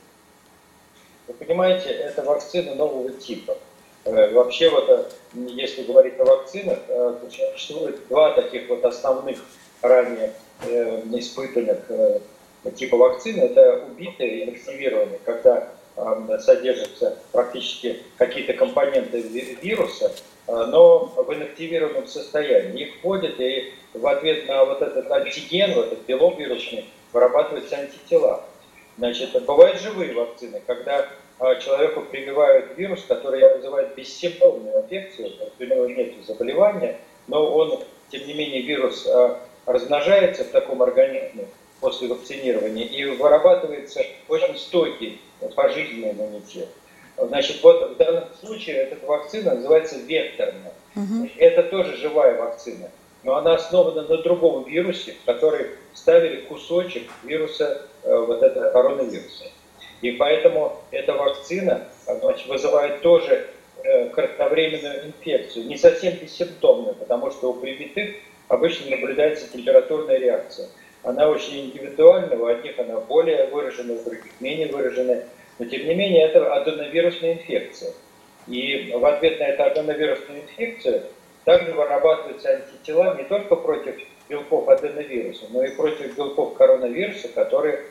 Вы 1.28 1.34
понимаете, 1.34 1.90
это 1.90 2.22
вакцина 2.22 2.76
нового 2.76 3.10
типа. 3.10 3.58
Э, 4.06 4.32
вообще, 4.32 4.70
вот, 4.70 4.88
э, 4.90 5.06
если 5.34 5.82
говорить 5.84 6.20
о 6.20 6.26
вакцинах, 6.26 6.78
э, 6.88 7.16
существует 7.32 8.08
два 8.10 8.34
таких 8.34 8.70
вот 8.70 8.86
основных 8.86 9.40
ранее 9.82 10.34
испытанных 11.14 11.80
типа 12.76 12.98
вакцины. 12.98 13.42
Это 13.42 13.86
убитые 13.90 14.30
и 14.30 14.44
инактивированные, 14.44 15.20
когда 15.26 15.70
содержатся 16.40 17.18
практически 17.32 18.02
какие-то 18.18 18.54
компоненты 18.54 19.22
вируса, 19.22 20.12
но 20.48 21.06
в 21.06 21.34
инактивированном 21.34 22.08
состоянии. 22.08 22.84
Их 22.84 23.04
вводят, 23.04 23.40
и 23.40 23.74
в 23.94 24.08
ответ 24.08 24.48
на 24.48 24.66
вот 24.66 24.82
этот 24.82 25.12
антиген, 25.12 25.74
вот 25.74 25.94
этот 25.94 26.06
белок 26.06 26.40
вирусный, 26.40 26.86
вырабатываются 27.12 27.78
антитела. 27.78 28.44
Значит, 28.98 29.32
бывают 29.46 29.80
живые 29.80 30.14
вакцины, 30.14 30.62
когда 30.66 31.08
а, 31.40 31.56
человеку 31.56 32.02
прививают 32.02 32.78
вирус, 32.78 33.06
который 33.08 33.42
вызывает 33.56 33.96
бессимптомную 33.96 34.84
инфекцию, 34.84 35.30
то 35.32 35.46
есть 35.46 35.56
у 35.60 35.64
него 35.64 35.88
нет 35.88 36.14
заболевания, 36.28 37.00
но 37.28 37.50
он, 37.50 37.82
тем 38.10 38.28
не 38.28 38.34
менее, 38.34 38.62
вирус 38.62 39.08
а, 39.08 39.40
размножается 39.66 40.44
в 40.44 40.50
таком 40.50 40.82
организме 40.82 41.48
после 41.80 42.10
вакцинирования 42.10 42.84
и 42.84 43.06
вырабатывается 43.06 44.04
очень 44.28 44.58
стойкий 44.58 45.22
пожизненный 45.56 46.12
иммунитет. 46.12 46.68
Значит, 47.18 47.62
вот 47.64 47.96
в 47.96 47.98
данном 47.98 48.26
случае 48.40 48.78
эта 48.78 49.06
вакцина 49.06 49.56
называется 49.56 49.98
векторная. 50.00 50.74
Угу. 50.96 51.30
Это 51.38 51.64
тоже 51.64 51.98
живая 51.98 52.38
вакцина, 52.38 52.90
но 53.24 53.36
она 53.36 53.56
основана 53.56 54.04
на 54.04 54.18
другом 54.18 54.64
вирусе, 54.66 55.14
в 55.22 55.26
который 55.26 55.72
ставили 55.94 56.42
кусочек 56.42 57.10
вируса, 57.24 57.82
э, 58.04 58.18
вот 58.18 58.42
этого 58.42 58.72
коронавируса. 58.72 59.46
И 60.02 60.12
поэтому 60.12 60.78
эта 60.92 61.14
вакцина 61.14 61.88
значит, 62.06 62.48
вызывает 62.48 63.02
тоже 63.02 63.48
э, 63.84 64.10
кратковременную 64.10 65.08
инфекцию, 65.08 65.66
не 65.66 65.78
совсем 65.78 66.16
бессимптомную, 66.16 66.96
потому 66.96 67.32
что 67.32 67.52
у 67.52 67.54
привитых 67.54 68.16
обычно 68.48 68.92
наблюдается 68.92 69.52
температурная 69.52 70.18
реакция. 70.18 70.70
Она 71.04 71.30
очень 71.30 71.68
индивидуальна, 71.68 72.36
у 72.36 72.46
одних 72.46 72.78
она 72.78 73.00
более 73.00 73.48
выражена, 73.48 73.94
у 73.94 74.04
других 74.04 74.32
менее 74.40 74.68
выражена, 74.68 75.24
но 75.58 75.66
тем 75.66 75.86
не 75.86 75.96
менее 75.96 76.24
это 76.24 76.54
аденовирусная 76.54 77.34
инфекция. 77.34 77.94
И 78.48 78.92
в 78.94 79.06
ответ 79.06 79.40
на 79.40 79.44
эту 79.44 79.64
аденовирусную 79.64 80.42
инфекцию 80.42 81.04
также 81.46 81.72
вырабатываются 81.74 82.50
антитела 82.50 83.16
не 83.18 83.24
только 83.24 83.56
против 83.56 83.96
белков 84.28 84.68
аденовируса, 84.68 85.46
но 85.52 85.64
и 85.64 85.76
против 85.76 86.16
белков 86.16 86.56
коронавируса, 86.56 87.30
которые 87.30 87.86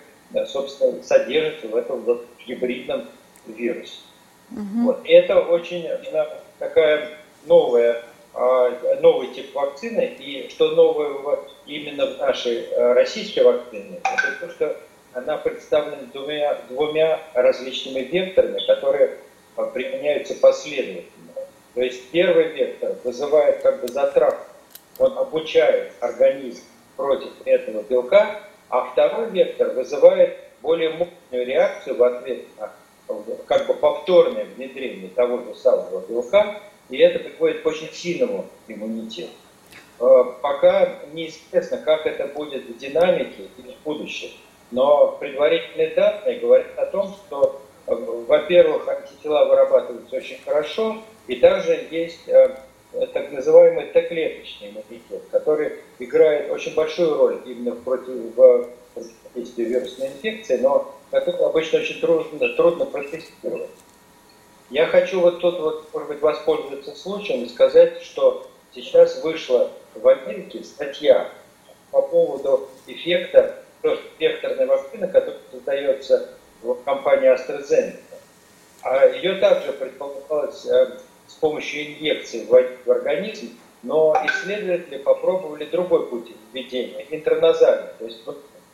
собственно, 0.47 1.03
содержится 1.03 1.69
в 1.69 1.77
этом 1.77 2.03
вот 2.03 2.27
гибридном 2.47 3.07
вирусе. 3.47 4.01
Угу. 4.51 4.85
Вот. 4.85 5.01
Это 5.05 5.41
очень 5.41 5.89
такая 6.59 7.11
новая, 7.47 8.03
а, 8.35 8.99
новый 9.01 9.29
тип 9.29 9.55
вакцины, 9.55 10.17
и 10.19 10.49
что 10.51 10.75
новое 10.75 11.11
именно 11.69 12.07
в 12.07 12.19
нашей 12.19 12.65
э, 12.65 12.93
российской 12.95 13.41
вакцине, 13.41 14.01
это 14.03 14.47
то, 14.47 14.51
что 14.51 14.77
она 15.13 15.37
представлена 15.37 16.03
двумя, 16.13 16.59
двумя 16.69 17.21
различными 17.35 18.01
векторами, 18.01 18.61
которые 18.67 19.19
а, 19.57 19.65
применяются 19.65 20.35
последовательно. 20.35 21.33
То 21.75 21.83
есть 21.83 22.11
первый 22.11 22.49
вектор 22.49 22.97
вызывает 23.05 23.63
как 23.63 23.81
бы 23.81 23.89
затравку, 23.89 24.47
он 24.99 25.17
обучает 25.17 25.93
организм 26.01 26.63
против 26.97 27.31
этого 27.45 27.83
белка, 27.83 28.41
а 28.69 28.85
второй 28.85 29.31
вектор 29.31 29.71
вызывает 29.71 30.39
более 30.61 30.91
мощную 30.91 31.47
реакцию 31.47 31.97
в 31.97 32.03
ответ 32.03 32.47
на 32.59 32.73
как 33.47 33.67
бы 33.67 33.75
повторное 33.75 34.45
внедрение 34.45 35.09
того 35.09 35.39
же 35.39 35.55
самого 35.55 36.05
белка, 36.07 36.61
и 36.91 36.99
это 36.99 37.19
приводит 37.21 37.63
к 37.63 37.67
очень 37.67 37.91
сильному 37.93 38.47
иммунитету. 38.67 39.31
Э, 40.01 40.25
пока 40.41 41.01
неизвестно, 41.13 41.79
как 41.79 42.07
это 42.07 42.27
будет 42.29 42.65
в 42.65 42.79
динамике 42.79 43.49
и 43.57 43.63
в 43.63 43.83
будущем, 43.85 44.31
но 44.71 45.17
предварительные 45.19 45.95
данные 45.95 46.39
говорят 46.39 46.79
о 46.79 46.87
том, 46.87 47.15
что, 47.15 47.61
э, 47.87 47.95
во-первых, 47.95 48.87
антитела 48.87 49.47
вырабатываются 49.47 50.17
очень 50.17 50.39
хорошо, 50.45 50.99
и 51.27 51.37
также 51.37 51.89
есть 51.91 52.29
э, 52.29 52.59
так 53.13 53.33
называемый 53.33 53.87
Т-клеточный 53.87 54.71
иммунитет, 54.71 55.23
который 55.33 55.73
играет 55.99 56.51
очень 56.53 56.75
большую 56.75 57.17
роль 57.17 57.43
именно 57.45 57.73
в 57.73 57.83
противодействии 57.83 59.65
вирусной 59.65 60.09
инфекции, 60.09 60.59
но 60.59 60.95
который 61.11 61.45
обычно 61.45 61.81
очень 61.81 62.01
трудно, 62.01 62.49
трудно 62.51 62.87
протестировать. 62.87 63.71
Я 64.71 64.87
хочу 64.87 65.21
вот 65.21 65.41
тут 65.41 65.59
вот, 65.59 65.89
может 65.93 66.09
быть, 66.09 66.21
воспользоваться 66.21 66.95
случаем 66.95 67.43
и 67.43 67.49
сказать, 67.49 68.03
что 68.03 68.47
сейчас 68.75 69.23
вышла 69.23 69.71
в 70.03 70.09
Америке 70.09 70.63
статья 70.65 71.31
по 71.91 72.03
поводу 72.03 72.69
эффекта 72.87 73.63
векторной 74.19 74.67
вакцины, 74.67 75.07
которая 75.09 75.41
создается 75.51 76.31
в 76.63 76.75
компании 76.85 77.33
AstraZeneca. 77.33 77.97
А 78.83 79.07
ее 79.07 79.35
также 79.37 79.73
предполагалось 79.73 80.67
э, 80.67 80.99
с 81.27 81.35
помощью 81.35 81.87
инъекций 81.87 82.45
вводить 82.47 82.79
в 82.85 82.91
организм, 82.91 83.59
но 83.83 84.17
исследователи 84.25 84.99
попробовали 84.99 85.65
другой 85.67 86.07
путь 86.07 86.33
введения, 86.53 87.07
интерназальный, 87.11 87.91
то 87.99 88.05
есть 88.05 88.21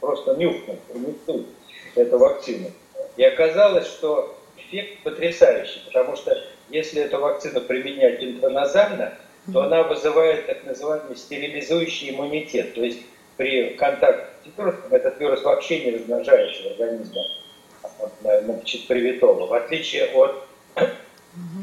просто 0.01 0.35
нюхнуть, 0.35 0.79
нюхнуть 0.95 1.47
эту 1.95 2.19
вакцину. 2.19 2.71
И 3.17 3.25
оказалось, 3.25 3.87
что 3.87 4.37
эффект 4.57 5.03
потрясающий, 5.03 5.81
потому 5.87 6.17
что 6.17 6.37
если 6.71 7.03
эту 7.03 7.19
вакцину 7.19 7.61
применять 7.61 8.23
интраназально, 8.23 9.17
то 9.53 9.63
она 9.63 9.83
вызывает 9.83 10.47
так 10.47 10.65
называемый 10.65 11.17
стерилизующий 11.17 12.11
иммунитет, 12.11 12.75
то 12.75 12.83
есть 12.83 13.01
при 13.37 13.75
контакте 13.75 14.27
с 14.45 14.59
вирусом 14.59 14.81
этот 14.91 15.21
вирус 15.21 15.43
вообще 15.43 15.85
не 15.85 15.91
размножается 15.97 16.63
в 16.63 16.67
организме 16.73 17.23
значит, 18.23 18.87
привитого, 18.87 19.47
в 19.47 19.53
отличие 19.53 20.07
от 20.15 20.45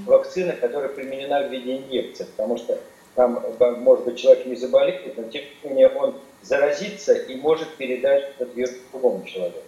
вакцины, 0.05 0.53
которая 0.53 0.89
применена 0.89 1.43
в 1.43 1.51
виде 1.51 1.77
инъекции, 1.77 2.25
потому 2.25 2.57
что 2.57 2.77
там, 3.15 3.43
может 3.79 4.05
быть, 4.05 4.19
человек 4.19 4.45
не 4.45 4.55
заболеет, 4.55 5.17
но 5.17 5.23
тем 5.23 5.43
не 5.63 5.69
менее 5.69 5.89
он 5.89 6.15
заразится 6.41 7.13
и 7.13 7.35
может 7.35 7.75
передать 7.75 8.31
этот 8.35 8.55
вирус 8.55 8.73
другому 8.91 9.25
человеку. 9.25 9.59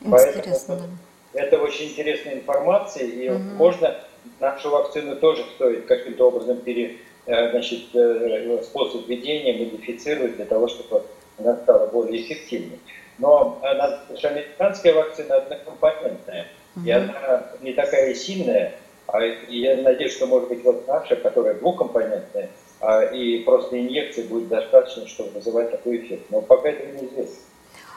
Интересно, 0.00 0.76
Поэтому 0.76 0.88
да. 1.32 1.40
это 1.40 1.58
очень 1.58 1.86
интересная 1.90 2.34
информация, 2.34 3.06
и 3.06 3.28
угу. 3.28 3.38
можно 3.38 3.96
нашу 4.40 4.70
вакцину 4.70 5.16
тоже 5.16 5.44
стоит 5.54 5.86
каким-то 5.86 6.28
образом 6.28 6.58
пере, 6.58 6.98
значит, 7.26 7.94
э, 7.94 8.62
способ 8.62 9.06
введения 9.06 9.52
модифицировать 9.52 10.36
для 10.36 10.44
того, 10.44 10.68
чтобы 10.68 11.04
она 11.38 11.56
стала 11.56 11.86
более 11.86 12.22
эффективной. 12.22 12.78
Но 13.18 13.60
она, 13.62 14.00
американская 14.22 14.94
вакцина 14.94 15.36
однокомпонентная, 15.36 16.46
угу. 16.76 16.84
и 16.84 16.90
она 16.90 17.46
не 17.60 17.72
такая 17.72 18.14
сильная, 18.14 18.74
а 19.06 19.20
я 19.22 19.76
надеюсь, 19.76 20.14
что, 20.14 20.26
может 20.26 20.48
быть, 20.48 20.64
вот 20.64 20.86
наша, 20.88 21.16
которая 21.16 21.54
двухкомпонентная, 21.54 22.50
а, 22.80 23.02
и 23.02 23.38
просто 23.44 23.80
инъекции 23.80 24.22
будет 24.22 24.48
достаточно, 24.48 25.06
чтобы 25.06 25.30
вызывать 25.30 25.70
такой 25.70 25.98
эффект. 25.98 26.24
Но 26.30 26.42
пока 26.42 26.70
это 26.70 26.86
неизвестно. 26.86 27.36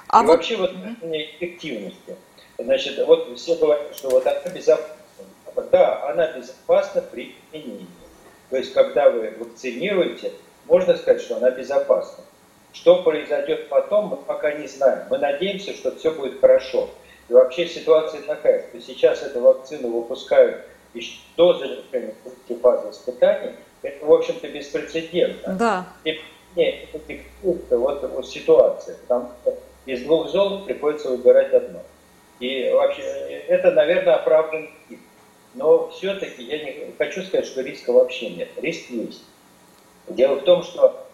А 0.10 0.24
и 0.24 0.26
вот... 0.26 0.34
вообще 0.34 0.58
вот 0.58 0.72
эффективности. 1.02 2.16
Значит, 2.58 3.06
вот 3.06 3.38
все 3.38 3.56
говорят, 3.56 3.96
что 3.96 4.10
вот 4.10 4.26
она 4.26 4.40
безопасна. 4.54 4.96
Да, 5.72 6.10
она 6.10 6.32
безопасна 6.34 7.02
при 7.02 7.36
применении. 7.52 7.88
То 8.50 8.58
есть, 8.58 8.74
когда 8.74 9.10
вы 9.10 9.34
вакцинируете, 9.40 10.32
можно 10.66 10.96
сказать, 10.96 11.22
что 11.22 11.38
она 11.38 11.52
безопасна. 11.52 12.24
Что 12.74 13.02
произойдет 13.04 13.70
потом, 13.70 14.08
мы 14.08 14.18
пока 14.18 14.52
не 14.52 14.68
знаем. 14.68 15.08
Мы 15.10 15.18
надеемся, 15.18 15.74
что 15.74 15.96
все 15.96 16.12
будет 16.12 16.40
хорошо. 16.40 16.90
И 17.30 17.34
вообще 17.34 17.68
ситуация 17.68 18.22
такая, 18.22 18.68
что 18.70 18.80
сейчас 18.82 19.24
эту 19.24 19.42
вакцину 19.42 19.90
выпускают 19.90 20.64
еще 20.94 21.20
до 21.36 21.54
завершения 21.54 22.14
фазы 22.62 22.92
испытаний, 22.92 23.54
это, 23.82 24.06
в 24.06 24.12
общем-то, 24.12 24.48
беспрецедентно. 24.48 25.54
Да. 25.54 25.88
И, 26.04 26.20
нет, 26.56 26.76
это 26.94 27.00
диктуется 27.08 27.78
вот, 27.78 28.10
вот 28.10 28.28
ситуация, 28.28 28.96
потому 29.02 29.32
что 29.42 29.58
из 29.86 30.02
двух 30.04 30.30
зол 30.30 30.66
приходится 30.66 31.10
выбирать 31.10 31.54
одно. 31.54 31.82
И 32.40 32.70
вообще, 32.72 33.02
это, 33.48 33.72
наверное, 33.72 34.16
оправданный 34.16 34.68
риск. 34.68 34.77
Но 35.58 35.90
все-таки 35.90 36.44
я 36.44 36.64
не 36.64 36.94
хочу 37.00 37.24
сказать, 37.24 37.48
что 37.48 37.62
риска 37.62 37.92
вообще 37.92 38.30
нет. 38.30 38.50
Риск 38.58 38.92
есть. 38.92 39.24
Дело 40.08 40.36
в 40.36 40.44
том, 40.44 40.62
что 40.62 41.08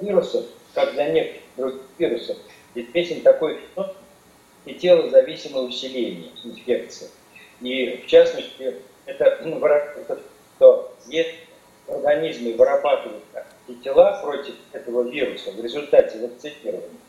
вирусов, 0.00 0.46
как 0.72 0.92
для 0.94 1.08
некоторых 1.08 1.42
других 1.56 1.82
вирусов, 1.98 2.36
известен 2.76 3.22
такой 3.22 3.58
феномен 3.74 3.96
и 4.66 4.74
тело 4.74 5.10
зависимое 5.10 5.62
усиление 5.62 6.30
инфекции. 6.44 7.08
И 7.60 8.02
в 8.04 8.06
частности, 8.06 8.76
это 9.04 9.40
ну, 9.44 9.60
что 10.56 10.94
если 11.08 11.34
в 11.88 11.92
организме 11.92 12.54
вырабатываются 12.54 13.46
антитела 13.68 14.20
против 14.22 14.54
этого 14.72 15.08
вируса 15.08 15.50
в 15.50 15.60
результате 15.60 16.18
вакцинирования, 16.20 17.00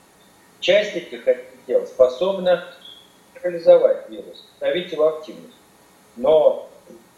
часть 0.59 0.95
этих 0.95 1.27
антител 1.27 1.85
способна 1.85 2.73
парализовать 3.35 4.09
вирус, 4.09 4.43
ставить 4.57 4.91
его 4.91 5.17
активность. 5.17 5.56
Но 6.17 6.69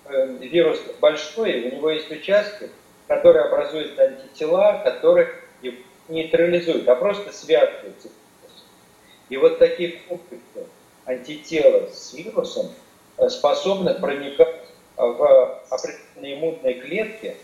э, 0.05 0.37
вирус 0.39 0.79
большой, 0.99 1.69
у 1.69 1.75
него 1.75 1.89
есть 1.89 2.11
участки, 2.11 2.69
которые 3.07 3.45
образуют 3.45 3.97
антитела, 3.97 4.81
которые 4.83 5.33
нейтрализуют, 6.09 6.87
а 6.87 6.95
просто 6.95 7.31
связываются. 7.31 8.09
И 9.29 9.37
вот 9.37 9.59
такие 9.59 9.99
комплексы 10.07 10.67
антитела 11.05 11.87
с 11.89 12.13
вирусом 12.13 12.71
э, 13.17 13.29
способны 13.29 13.93
проникать 13.95 14.65
в 14.97 15.61
определенные 15.69 16.35
иммунные 16.35 16.73
клетки 16.81 17.37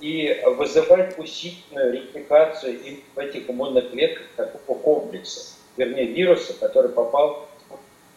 и 0.00 0.42
вызывать 0.44 1.18
усиленную 1.18 1.94
репликацию 1.94 2.78
в 3.14 3.18
этих 3.18 3.48
иммунных 3.48 3.90
клетках 3.90 4.26
такого 4.36 4.78
комплекса, 4.78 5.54
вернее 5.76 6.04
вируса, 6.04 6.54
который 6.60 6.90
попал 6.90 7.48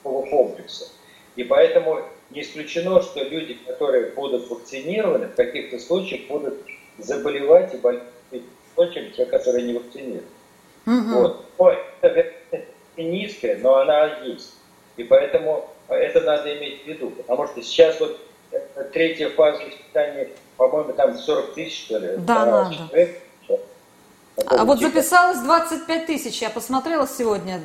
в 0.03 0.29
комплекса. 0.29 0.89
И 1.35 1.43
поэтому 1.43 2.01
не 2.33 2.41
исключено, 2.41 3.01
что 3.01 3.23
люди, 3.23 3.57
которые 3.65 4.11
будут 4.11 4.49
вакцинированы, 4.49 5.27
в 5.27 5.35
каких-то 5.35 5.79
случаях 5.79 6.27
будут 6.27 6.55
заболевать 6.97 7.73
и 7.73 7.77
болеть 7.77 8.03
чем 8.93 9.11
те, 9.11 9.25
которые 9.25 9.65
не 9.65 9.73
вакцинированы. 9.73 10.23
Угу. 10.87 11.19
Вот. 11.19 11.45
Но 11.59 11.75
это 12.01 12.33
низкая, 12.97 13.57
но 13.57 13.77
она 13.77 14.23
есть. 14.23 14.55
И 14.97 15.03
поэтому 15.03 15.69
это 15.87 16.21
надо 16.21 16.57
иметь 16.57 16.83
в 16.83 16.87
виду. 16.87 17.11
Потому 17.11 17.47
что 17.47 17.61
сейчас 17.61 17.99
вот 17.99 18.19
третья 18.91 19.29
фаза 19.29 19.61
испытания, 19.69 20.29
по-моему, 20.57 20.93
там 20.93 21.17
40 21.17 21.53
тысяч, 21.53 21.85
что 21.85 21.99
ли? 21.99 22.17
Да. 22.17 22.71
Человек. 22.73 23.21
А 24.45 24.63
вот 24.63 24.79
записалось 24.79 25.39
25 25.39 26.05
тысяч, 26.05 26.41
я 26.41 26.49
посмотрела 26.49 27.07
сегодня, 27.07 27.59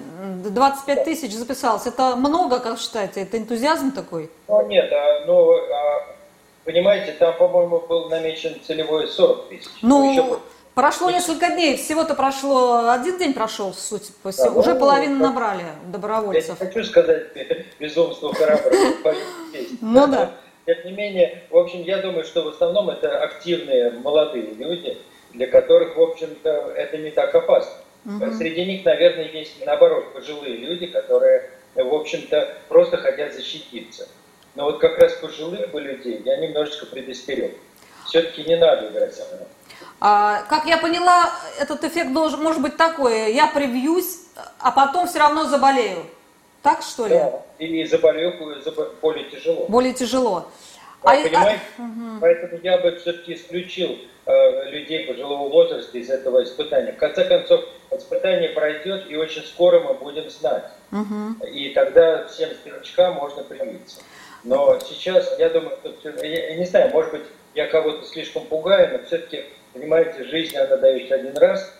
25 0.44 1.04
тысяч 1.04 1.32
записалось. 1.32 1.86
Это 1.86 2.16
много, 2.16 2.58
как 2.58 2.78
считаете? 2.78 3.22
Это 3.22 3.38
энтузиазм 3.38 3.92
такой? 3.92 4.30
Ну 4.48 4.66
нет, 4.66 4.92
а, 4.92 5.26
ну, 5.26 5.52
а, 5.52 6.06
понимаете, 6.64 7.12
там, 7.12 7.36
по-моему, 7.36 7.80
был 7.88 8.08
намечен 8.08 8.60
целевой 8.66 9.08
40 9.08 9.48
тысяч. 9.48 9.68
Ну, 9.82 10.12
еще... 10.12 10.40
прошло 10.74 11.10
несколько 11.10 11.50
дней, 11.50 11.76
всего-то 11.76 12.14
прошло, 12.14 12.88
один 12.90 13.16
день 13.18 13.32
прошел, 13.32 13.72
в 13.72 13.78
сути, 13.78 14.12
да, 14.24 14.50
уже 14.50 14.74
ну, 14.74 14.80
половину 14.80 15.20
как... 15.20 15.28
набрали 15.28 15.64
добровольцев. 15.86 16.56
Я 16.60 16.66
не 16.66 16.72
хочу 16.72 16.84
сказать 16.84 17.28
безумство 17.78 18.34
храбрых, 18.34 18.74
ну 19.80 20.06
да. 20.08 20.32
Тем 20.66 20.78
не 20.84 20.92
менее, 20.92 21.44
в 21.48 21.56
общем, 21.56 21.82
я 21.82 21.98
думаю, 21.98 22.24
что 22.24 22.42
в 22.42 22.48
основном 22.48 22.90
это 22.90 23.22
активные 23.22 23.92
молодые 24.02 24.46
люди, 24.54 24.98
для 25.36 25.46
которых, 25.46 25.96
в 25.96 26.00
общем-то, 26.00 26.72
это 26.76 26.98
не 26.98 27.10
так 27.10 27.34
опасно. 27.34 27.72
Угу. 28.04 28.34
Среди 28.34 28.64
них, 28.64 28.84
наверное, 28.84 29.28
есть, 29.28 29.64
наоборот, 29.64 30.12
пожилые 30.12 30.56
люди, 30.56 30.86
которые, 30.86 31.50
в 31.74 31.94
общем-то, 31.94 32.56
просто 32.68 32.96
хотят 32.96 33.34
защититься. 33.34 34.08
Но 34.54 34.64
вот 34.64 34.78
как 34.78 34.98
раз 34.98 35.12
пожилых 35.14 35.70
бы 35.70 35.80
людей 35.80 36.22
я 36.24 36.38
немножечко 36.38 36.86
предостерег. 36.86 37.56
Все-таки 38.06 38.44
не 38.44 38.56
надо 38.56 38.88
играть 38.88 39.14
со 39.14 39.24
мной. 39.26 39.46
А, 40.00 40.42
как 40.48 40.66
я 40.66 40.78
поняла, 40.78 41.30
этот 41.60 41.84
эффект 41.84 42.12
должен, 42.12 42.42
может 42.42 42.62
быть 42.62 42.76
такой, 42.76 43.34
я 43.34 43.48
привьюсь, 43.48 44.20
а 44.60 44.70
потом 44.70 45.06
все 45.06 45.18
равно 45.18 45.44
заболею. 45.44 46.06
Так 46.62 46.82
что 46.82 47.06
ли? 47.06 47.14
Да, 47.14 47.42
и 47.58 47.84
заболею 47.84 48.34
более 49.02 49.24
тяжело. 49.30 49.66
Более 49.68 49.92
тяжело. 49.92 50.48
А, 51.06 51.12
а, 51.12 51.22
понимаете? 51.22 51.60
А, 51.78 51.82
угу. 51.82 52.20
Поэтому 52.20 52.60
я 52.62 52.78
бы 52.78 52.96
все-таки 52.96 53.34
исключил 53.34 53.96
э, 54.26 54.70
людей 54.70 55.06
пожилого 55.06 55.48
возраста 55.48 55.96
из 55.96 56.10
этого 56.10 56.42
испытания. 56.42 56.92
В 56.92 56.96
конце 56.96 57.24
концов, 57.24 57.64
испытание 57.92 58.48
пройдет, 58.48 59.08
и 59.08 59.14
очень 59.14 59.42
скоро 59.42 59.78
мы 59.78 59.94
будем 59.94 60.28
знать. 60.28 60.64
Угу. 60.90 61.46
И 61.46 61.70
тогда 61.70 62.26
всем 62.26 62.50
старичкам 62.54 63.14
можно 63.14 63.44
привиться. 63.44 64.00
Но 64.42 64.80
сейчас, 64.80 65.38
я 65.38 65.48
думаю, 65.48 65.78
что, 66.00 66.26
я 66.26 66.56
не 66.56 66.66
знаю, 66.66 66.90
может 66.90 67.12
быть, 67.12 67.24
я 67.54 67.68
кого-то 67.68 68.04
слишком 68.04 68.44
пугаю, 68.46 68.98
но 68.98 69.06
все-таки, 69.06 69.44
понимаете, 69.74 70.24
жизнь 70.24 70.56
она 70.56 70.76
дается 70.76 71.14
один 71.14 71.36
раз, 71.38 71.72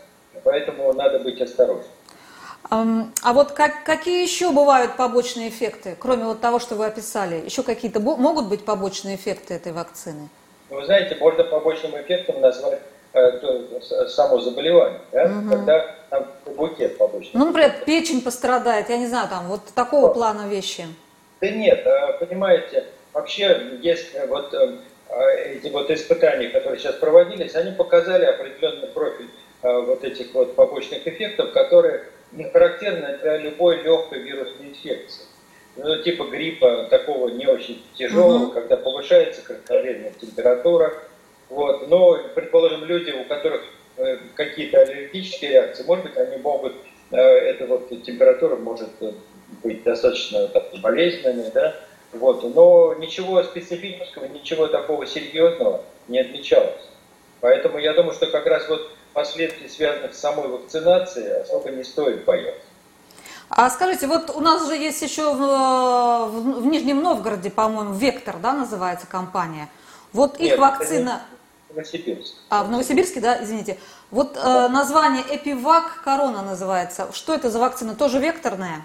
поэтому 0.45 0.93
надо 0.93 1.19
быть 1.19 1.41
осторожным. 1.41 1.91
А 2.71 3.33
вот 3.33 3.53
как, 3.53 3.85
какие 3.85 4.23
еще 4.23 4.51
бывают 4.51 4.97
побочные 4.97 5.49
эффекты, 5.49 5.97
кроме 5.99 6.25
вот 6.25 6.41
того, 6.41 6.59
что 6.59 6.75
вы 6.75 6.87
описали? 6.87 7.45
Еще 7.45 7.63
какие-то 7.63 8.01
могут 8.01 8.49
быть 8.49 8.65
побочные 8.65 9.17
эффекты 9.17 9.55
этой 9.55 9.73
вакцины? 9.73 10.29
Вы 10.69 10.85
знаете, 10.85 11.17
можно 11.21 11.45
побочным 11.45 12.01
эффектом 12.01 12.41
назвать 12.41 12.81
э, 13.13 13.81
само 14.09 14.41
заболевание, 14.41 15.01
да? 15.13 15.25
угу. 15.27 15.51
когда 15.51 15.95
там 16.11 16.27
букет 16.57 16.99
побочных. 16.99 17.35
Ну, 17.35 17.47
например, 17.47 17.73
печень 17.85 18.21
пострадает, 18.21 18.89
я 18.89 18.99
не 18.99 19.07
знаю, 19.07 19.29
там 19.29 19.47
вот 19.47 19.61
такого 19.75 20.09
вот. 20.09 20.15
плана 20.15 20.49
вещи. 20.49 20.87
Да 21.41 21.51
нет, 21.51 21.87
а, 21.87 22.15
понимаете, 22.15 22.85
вообще 23.13 23.79
есть 23.81 24.13
э, 24.15 24.27
вот 24.27 24.53
э, 24.55 24.79
эти 25.55 25.71
вот 25.71 25.89
испытания, 25.91 26.49
которые 26.49 26.81
сейчас 26.81 26.97
проводились, 26.97 27.55
они 27.55 27.71
показали 27.71 28.25
определенный 28.25 28.89
профиль 28.89 29.29
вот 29.63 30.05
этих 30.05 30.33
вот 30.35 30.55
побочных 30.55 31.09
эффектов, 31.09 31.53
которые 31.53 32.05
не 32.33 32.45
характерно 32.45 33.19
для 33.19 33.39
любой 33.39 33.83
легкой 33.83 34.21
вирусной 34.21 34.69
инфекции. 34.69 35.25
Ну, 35.77 36.03
типа 36.03 36.25
гриппа 36.25 36.85
такого 36.91 37.29
не 37.29 37.47
очень 37.47 37.83
тяжелого, 37.95 38.45
угу. 38.45 38.53
когда 38.53 38.77
повышается 38.77 39.43
кратковременная 39.43 40.13
температура. 40.19 40.95
Вот. 41.51 41.89
Но, 41.89 42.19
предположим, 42.35 42.85
люди, 42.85 43.11
у 43.11 43.25
которых 43.25 43.63
э, 43.99 44.19
какие-то 44.35 44.81
аллергические 44.81 45.51
реакции, 45.51 45.85
может 45.85 46.07
быть, 46.07 46.17
они 46.17 46.39
могут, 46.39 46.75
э, 47.11 47.17
эта 47.17 47.67
вот 47.67 47.89
температура 48.05 48.57
может 48.57 48.91
э, 49.01 49.13
быть 49.63 49.83
достаточно 49.83 50.49
так, 50.49 50.73
болезненной, 50.81 51.51
да, 51.53 51.77
вот. 52.13 52.43
но 52.55 52.95
ничего 52.95 53.43
специфического, 53.43 54.25
ничего 54.27 54.67
такого 54.69 55.07
серьезного 55.07 55.85
не 56.09 56.21
отмечалось. 56.21 56.89
Поэтому 57.41 57.79
я 57.79 57.93
думаю, 57.93 58.15
что 58.15 58.27
как 58.29 58.47
раз 58.47 58.67
вот 58.69 58.91
последствий, 59.17 59.67
связанных 59.67 60.15
с 60.15 60.19
самой 60.19 60.47
вакцинацией, 60.47 61.41
особо 61.41 61.71
не 61.71 61.83
стоит 61.85 62.27
бояться. 62.27 62.61
А 63.49 63.71
скажите, 63.71 64.07
вот 64.07 64.31
у 64.35 64.41
нас 64.41 64.69
же 64.69 64.77
есть 64.77 65.01
еще 65.01 65.33
в, 65.33 65.39
в, 65.39 66.61
в 66.61 66.67
Нижнем 66.67 67.03
Новгороде, 67.03 67.51
по-моему, 67.51 67.95
Вектор, 67.95 68.37
да, 68.37 68.53
называется 68.53 69.07
компания. 69.07 69.71
Вот 70.13 70.37
их 70.39 70.51
Нет, 70.51 70.59
вакцина... 70.59 71.23
Новосибирск. 71.71 72.35
А, 72.51 72.65
в 72.65 72.71
Новосибирске, 72.71 73.21
да, 73.21 73.43
извините. 73.43 73.79
Вот 74.11 74.35
да. 74.35 74.67
э, 74.67 74.69
название 74.69 75.25
Эпивак 75.31 76.03
Корона 76.05 76.43
называется. 76.43 77.09
Что 77.13 77.35
это 77.35 77.49
за 77.49 77.59
вакцина? 77.59 77.95
Тоже 77.95 78.19
векторная? 78.19 78.85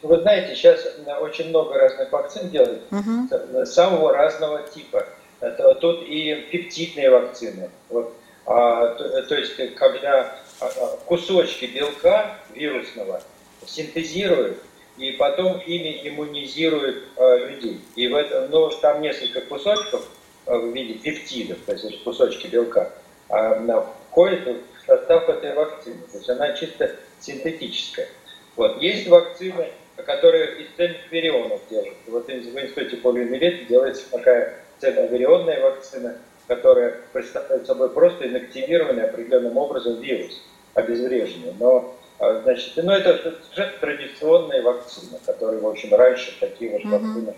Вы 0.00 0.18
знаете, 0.20 0.54
сейчас 0.54 0.80
очень 1.20 1.50
много 1.50 1.74
разных 1.74 2.10
вакцин 2.10 2.48
делают, 2.48 2.84
угу. 2.90 3.66
самого 3.66 4.12
разного 4.14 4.62
типа. 4.62 5.04
Это, 5.40 5.74
тут 5.74 6.04
и 6.04 6.34
пептидные 6.50 7.10
вакцины. 7.10 7.70
Вот 7.90 8.14
то, 8.46 9.22
то 9.28 9.34
есть, 9.34 9.56
когда 9.74 10.38
а, 10.60 10.66
а, 10.66 10.96
кусочки 11.06 11.66
белка 11.66 12.38
вирусного 12.54 13.20
синтезируют 13.66 14.58
и 14.96 15.12
потом 15.12 15.60
ими 15.60 16.08
иммунизируют 16.08 17.04
а, 17.16 17.36
людей. 17.36 17.80
И 17.96 18.08
в 18.08 18.14
этом, 18.14 18.50
ну, 18.50 18.70
там 18.80 19.02
несколько 19.02 19.42
кусочков 19.42 20.06
а, 20.46 20.56
в 20.56 20.72
виде 20.72 20.94
пептидов, 20.94 21.58
то 21.66 21.72
есть 21.72 22.02
кусочки 22.04 22.46
белка, 22.46 22.92
а, 23.28 23.94
входят 24.10 24.46
в 24.46 24.86
состав 24.86 25.28
этой 25.28 25.54
вакцины. 25.54 26.00
То 26.10 26.18
есть 26.18 26.30
она 26.30 26.52
чисто 26.54 26.96
синтетическая. 27.20 28.08
Вот. 28.54 28.80
Есть 28.80 29.08
вакцины, 29.08 29.68
которые 29.96 30.62
из 30.62 30.68
цельных 30.76 31.10
вирионов 31.10 31.60
делают. 31.68 31.96
Вот 32.06 32.26
в 32.26 32.30
институте 32.30 32.96
полиомиелита 32.96 33.64
делается 33.64 34.10
такая 34.10 34.60
цельноверионная 34.78 35.60
вакцина, 35.60 36.16
которая 36.46 37.00
представляет 37.12 37.66
собой 37.66 37.90
просто 37.90 38.28
инактивированный 38.28 39.04
определенным 39.04 39.56
образом 39.56 40.00
вирус, 40.00 40.42
обезвреженный. 40.74 41.54
Но, 41.58 41.96
а, 42.18 42.40
значит, 42.42 42.72
ну, 42.76 42.92
это 42.92 43.34
уже 43.52 43.72
традиционная 43.80 44.62
вакцина, 44.62 45.18
которые, 45.24 45.60
в 45.60 45.66
общем, 45.66 45.94
раньше 45.94 46.38
такие 46.38 46.70
вот 46.70 46.82
mm-hmm. 46.82 46.90
вакцины 46.90 47.34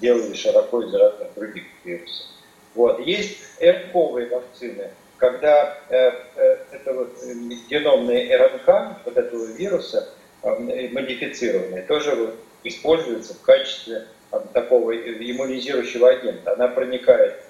делали 0.00 0.34
широко 0.34 0.82
из 0.82 0.94
разных 0.94 1.34
других 1.34 1.64
вирусов. 1.84 2.26
Вот. 2.74 3.00
Есть 3.00 3.38
РНКовые 3.60 4.28
вакцины, 4.28 4.90
когда 5.16 5.76
э, 5.88 6.12
э, 6.36 6.56
это 6.72 6.94
вот 6.94 7.16
э, 7.22 7.32
геномные 7.68 8.36
РНК 8.36 8.98
вот 9.04 9.16
этого 9.16 9.44
вируса 9.46 10.08
э, 10.42 10.88
модифицированные 10.92 11.82
тоже 11.82 12.14
вот, 12.14 12.36
используются 12.64 13.34
в 13.34 13.42
качестве 13.42 14.06
э, 14.32 14.40
такого 14.54 14.96
иммунизирующего 14.96 16.10
агента. 16.10 16.52
Она 16.52 16.68
проникает 16.68 17.42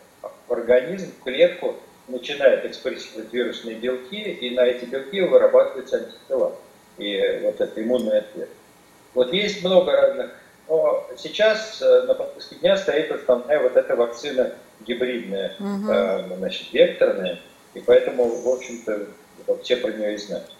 в 0.50 0.52
организм, 0.52 1.12
в 1.12 1.22
клетку, 1.22 1.76
начинает 2.08 2.64
экспрессировать 2.64 3.32
вирусные 3.32 3.76
белки, 3.76 4.20
и 4.20 4.54
на 4.54 4.62
эти 4.62 4.84
белки 4.84 5.20
вырабатываются 5.20 5.98
антитела. 5.98 6.56
И 6.98 7.40
вот 7.44 7.60
это 7.60 7.82
иммунный 7.82 8.18
ответ. 8.18 8.48
Вот 9.14 9.32
есть 9.32 9.62
много 9.62 9.92
разных. 9.92 10.32
Но 10.68 11.06
сейчас 11.16 11.80
э, 11.80 12.02
на 12.02 12.14
повестке 12.14 12.56
дня 12.56 12.76
стоит 12.76 13.10
основная 13.12 13.60
вот 13.60 13.76
эта 13.76 13.94
вакцина 13.96 14.52
гибридная, 14.80 15.54
угу. 15.58 16.36
значит, 16.36 16.72
векторная. 16.72 17.40
И 17.74 17.80
поэтому, 17.80 18.24
в 18.24 18.48
общем-то, 18.48 19.06
вот 19.46 19.62
все 19.62 19.76
про 19.76 19.92
нее 19.92 20.14
и 20.14 20.18
знают. 20.18 20.50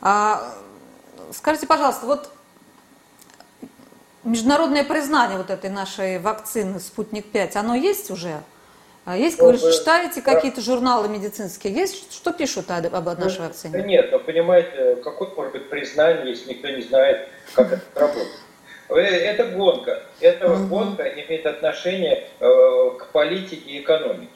А, 0.00 0.54
скажите, 1.32 1.66
пожалуйста, 1.66 2.06
вот 2.06 2.30
международное 4.24 4.84
признание 4.84 5.36
вот 5.36 5.50
этой 5.50 5.70
нашей 5.70 6.18
вакцины 6.18 6.80
«Спутник-5», 6.80 7.56
оно 7.56 7.74
есть 7.74 8.10
уже? 8.10 8.40
А 9.08 9.16
есть, 9.16 9.40
вы 9.40 9.56
же 9.56 9.72
читаете 9.72 10.20
какие-то 10.20 10.60
журналы 10.60 11.08
медицинские, 11.08 11.72
есть, 11.72 12.12
что 12.12 12.30
пишут 12.30 12.70
об, 12.70 12.94
об 12.94 13.18
нашей 13.18 13.40
вакцине? 13.40 13.72
Да 13.72 13.80
нет, 13.80 14.12
но 14.12 14.18
понимаете, 14.18 14.96
какое 15.02 15.30
может 15.30 15.52
быть 15.52 15.70
признание, 15.70 16.28
если 16.28 16.50
никто 16.50 16.68
не 16.68 16.82
знает, 16.82 17.26
как 17.54 17.72
это 17.72 17.80
работает? 17.94 18.28
Э, 18.90 18.94
это 18.96 19.46
гонка. 19.46 20.02
Это 20.20 20.52
угу. 20.52 20.66
гонка 20.66 21.04
имеет 21.04 21.46
отношение 21.46 22.24
э, 22.38 22.90
к 22.98 23.06
политике 23.12 23.56
и 23.56 23.80
экономике. 23.80 24.28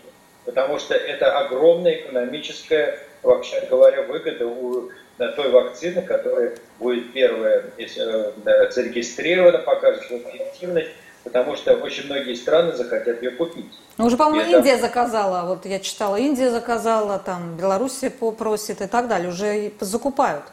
Потому 0.46 0.78
что 0.78 0.94
это 0.94 1.38
огромная 1.38 1.96
экономическая, 1.96 2.98
вообще 3.22 3.66
говоря, 3.68 4.04
выгода 4.04 4.46
у 4.46 4.88
той 5.18 5.50
вакцины, 5.50 6.00
которая 6.00 6.56
будет 6.78 7.12
первая 7.12 7.64
э, 7.76 8.70
зарегистрирована, 8.70 9.58
покажет 9.58 10.04
свою 10.04 10.22
эффективность 10.22 10.92
потому 11.24 11.56
что 11.56 11.74
очень 11.74 12.06
многие 12.06 12.34
страны 12.34 12.72
захотят 12.72 13.22
ее 13.22 13.30
купить. 13.32 13.72
Ну, 13.98 14.06
уже, 14.06 14.16
по-моему, 14.16 14.48
это... 14.48 14.58
Индия 14.58 14.76
заказала, 14.76 15.46
вот 15.46 15.66
я 15.66 15.80
читала, 15.80 16.16
Индия 16.16 16.50
заказала, 16.50 17.18
там, 17.18 17.56
Белоруссия 17.56 18.10
попросит 18.10 18.80
и 18.80 18.86
так 18.86 19.08
далее, 19.08 19.28
уже 19.28 19.72
закупают. 19.80 20.44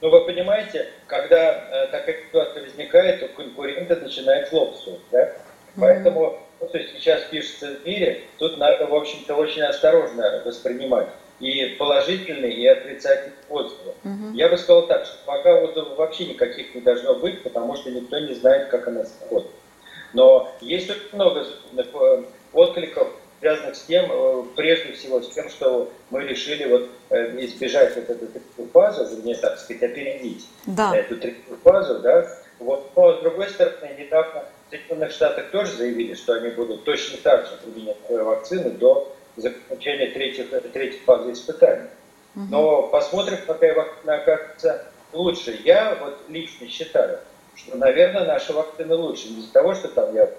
Ну, 0.00 0.10
вы 0.10 0.24
понимаете, 0.24 0.88
когда 1.06 1.52
э, 1.52 1.86
такая 1.88 2.22
ситуация 2.26 2.62
возникает, 2.62 3.20
то 3.20 3.28
конкуренты 3.28 3.96
начинают 3.96 4.48
злобствовать, 4.48 5.02
да? 5.12 5.20
Mm-hmm. 5.20 5.32
Поэтому, 5.78 6.38
ну, 6.60 6.68
то 6.68 6.78
есть 6.78 6.94
сейчас 6.94 7.22
пишется 7.30 7.74
в 7.74 7.86
мире, 7.86 8.22
тут 8.38 8.56
надо, 8.56 8.86
в 8.86 8.94
общем-то, 8.94 9.34
очень 9.34 9.62
осторожно 9.62 10.42
воспринимать 10.44 11.08
и 11.40 11.76
положительные, 11.78 12.52
и 12.52 12.66
отрицательные 12.66 13.32
отзывы. 13.48 13.94
Угу. 14.04 14.34
Я 14.34 14.48
бы 14.50 14.58
сказал 14.58 14.86
так, 14.86 15.06
что 15.06 15.16
пока 15.24 15.54
отзывов 15.54 15.96
вообще 15.96 16.26
никаких 16.26 16.74
не 16.74 16.82
должно 16.82 17.14
быть, 17.14 17.42
потому 17.42 17.76
что 17.76 17.90
никто 17.90 18.18
не 18.18 18.34
знает, 18.34 18.68
как 18.68 18.86
она 18.88 19.04
сработает. 19.04 19.54
Но 20.12 20.52
есть 20.60 20.90
очень 20.90 21.08
много 21.12 21.46
э, 21.76 22.22
откликов, 22.52 23.08
связанных 23.40 23.76
с 23.76 23.82
тем, 23.82 24.06
э, 24.10 24.42
прежде 24.56 24.92
всего, 24.92 25.20
с 25.22 25.30
тем, 25.30 25.48
что 25.48 25.90
мы 26.10 26.22
решили 26.24 26.64
вот 26.66 26.88
э, 27.10 27.44
избежать 27.44 27.96
вот 27.96 28.10
эту 28.10 28.26
третью 28.26 28.68
фазу, 28.72 29.16
вернее, 29.16 29.36
так 29.36 29.58
сказать, 29.58 29.82
опередить 29.82 30.46
да. 30.66 30.96
эту 30.96 31.16
третью 31.16 31.56
фазу, 31.62 32.00
да. 32.00 32.26
Вот. 32.58 32.90
Но, 32.94 33.18
с 33.18 33.22
другой 33.22 33.48
стороны, 33.48 33.96
недавно 33.98 34.44
в 34.66 34.70
Соединенных 34.70 35.12
Штатах 35.12 35.50
тоже 35.50 35.72
заявили, 35.72 36.14
что 36.14 36.34
они 36.34 36.50
будут 36.50 36.84
точно 36.84 37.18
так 37.22 37.46
же 37.46 37.52
применять 37.64 37.96
вакцины 38.08 38.70
до 38.70 39.14
заключения 39.36 40.08
третьих, 40.08 40.50
третьей 40.72 41.00
фазы 41.00 41.32
испытаний. 41.32 41.88
Угу. 42.36 42.44
Но 42.50 42.82
посмотрим, 42.88 43.38
какая 43.46 43.74
вакцина 43.74 44.14
окажется 44.16 44.86
лучше. 45.12 45.58
Я 45.64 45.96
вот 46.00 46.18
лично 46.28 46.68
считаю, 46.68 47.20
что, 47.54 47.76
наверное, 47.76 48.24
наша 48.24 48.52
вакцина 48.52 48.94
лучше. 48.94 49.28
Не 49.28 49.40
из-за 49.40 49.52
того, 49.52 49.74
что 49.74 49.88
там 49.88 50.14
я 50.14 50.30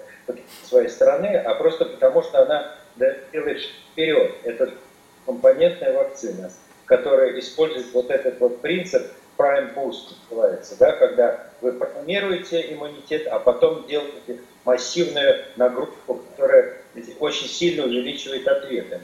своей 0.64 0.88
стороны, 0.88 1.36
а 1.36 1.54
просто 1.54 1.84
потому, 1.84 2.22
что 2.22 2.42
она 2.42 2.74
делает 3.32 3.60
вперед. 3.92 4.34
Это 4.44 4.72
компонентная 5.26 5.92
вакцина, 5.92 6.50
которая 6.86 7.38
использует 7.38 7.92
вот 7.92 8.10
этот 8.10 8.40
вот 8.40 8.60
принцип 8.60 9.02
prime 9.36 9.74
boost, 9.74 10.14
называется, 10.30 10.76
да, 10.78 10.92
когда 10.92 11.46
вы 11.60 11.72
формируете 11.72 12.72
иммунитет, 12.72 13.26
а 13.26 13.38
потом 13.38 13.86
делаете 13.86 14.40
массивную 14.64 15.44
нагрузку, 15.56 16.22
которая 16.30 16.76
очень 17.18 17.48
сильно 17.48 17.84
увеличивает 17.84 18.46
ответы. 18.46 19.00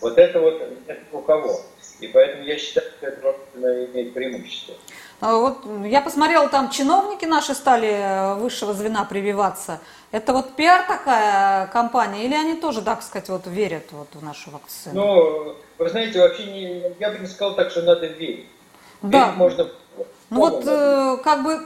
Вот 0.00 0.18
это 0.18 0.40
вот 0.40 0.62
это 0.86 1.00
у 1.12 1.20
кого. 1.20 1.62
И 2.00 2.08
поэтому 2.08 2.44
я 2.44 2.58
считаю, 2.58 2.86
что 2.98 3.14
вакцина 3.22 3.86
имеет 3.86 4.12
преимущество. 4.12 4.74
А 5.20 5.34
вот 5.36 5.64
я 5.84 6.02
посмотрела, 6.02 6.48
там 6.48 6.70
чиновники 6.70 7.24
наши 7.24 7.54
стали 7.54 7.88
э, 7.88 8.34
высшего 8.34 8.74
звена 8.74 9.04
прививаться. 9.04 9.80
Это 10.12 10.32
вот 10.34 10.54
пиар 10.56 10.86
такая 10.86 11.66
компания, 11.68 12.24
или 12.24 12.34
они 12.34 12.54
тоже, 12.54 12.82
так 12.82 13.02
сказать, 13.02 13.28
вот 13.30 13.46
верят 13.46 13.84
вот 13.92 14.08
в 14.12 14.22
нашу 14.22 14.50
вакцину? 14.50 14.94
Ну, 14.94 15.56
вы 15.78 15.88
знаете, 15.88 16.20
вообще 16.20 16.44
не, 16.44 16.82
я 17.00 17.10
бы 17.10 17.18
не 17.18 17.26
сказал 17.26 17.54
так, 17.54 17.70
что 17.70 17.82
надо 17.82 18.06
верить. 18.06 18.46
Да. 19.00 19.24
Верить 19.26 19.36
можно. 19.36 19.66
Ну 20.28 20.40
вот 20.40 20.64
э, 20.66 21.16
как 21.24 21.42
бы 21.42 21.64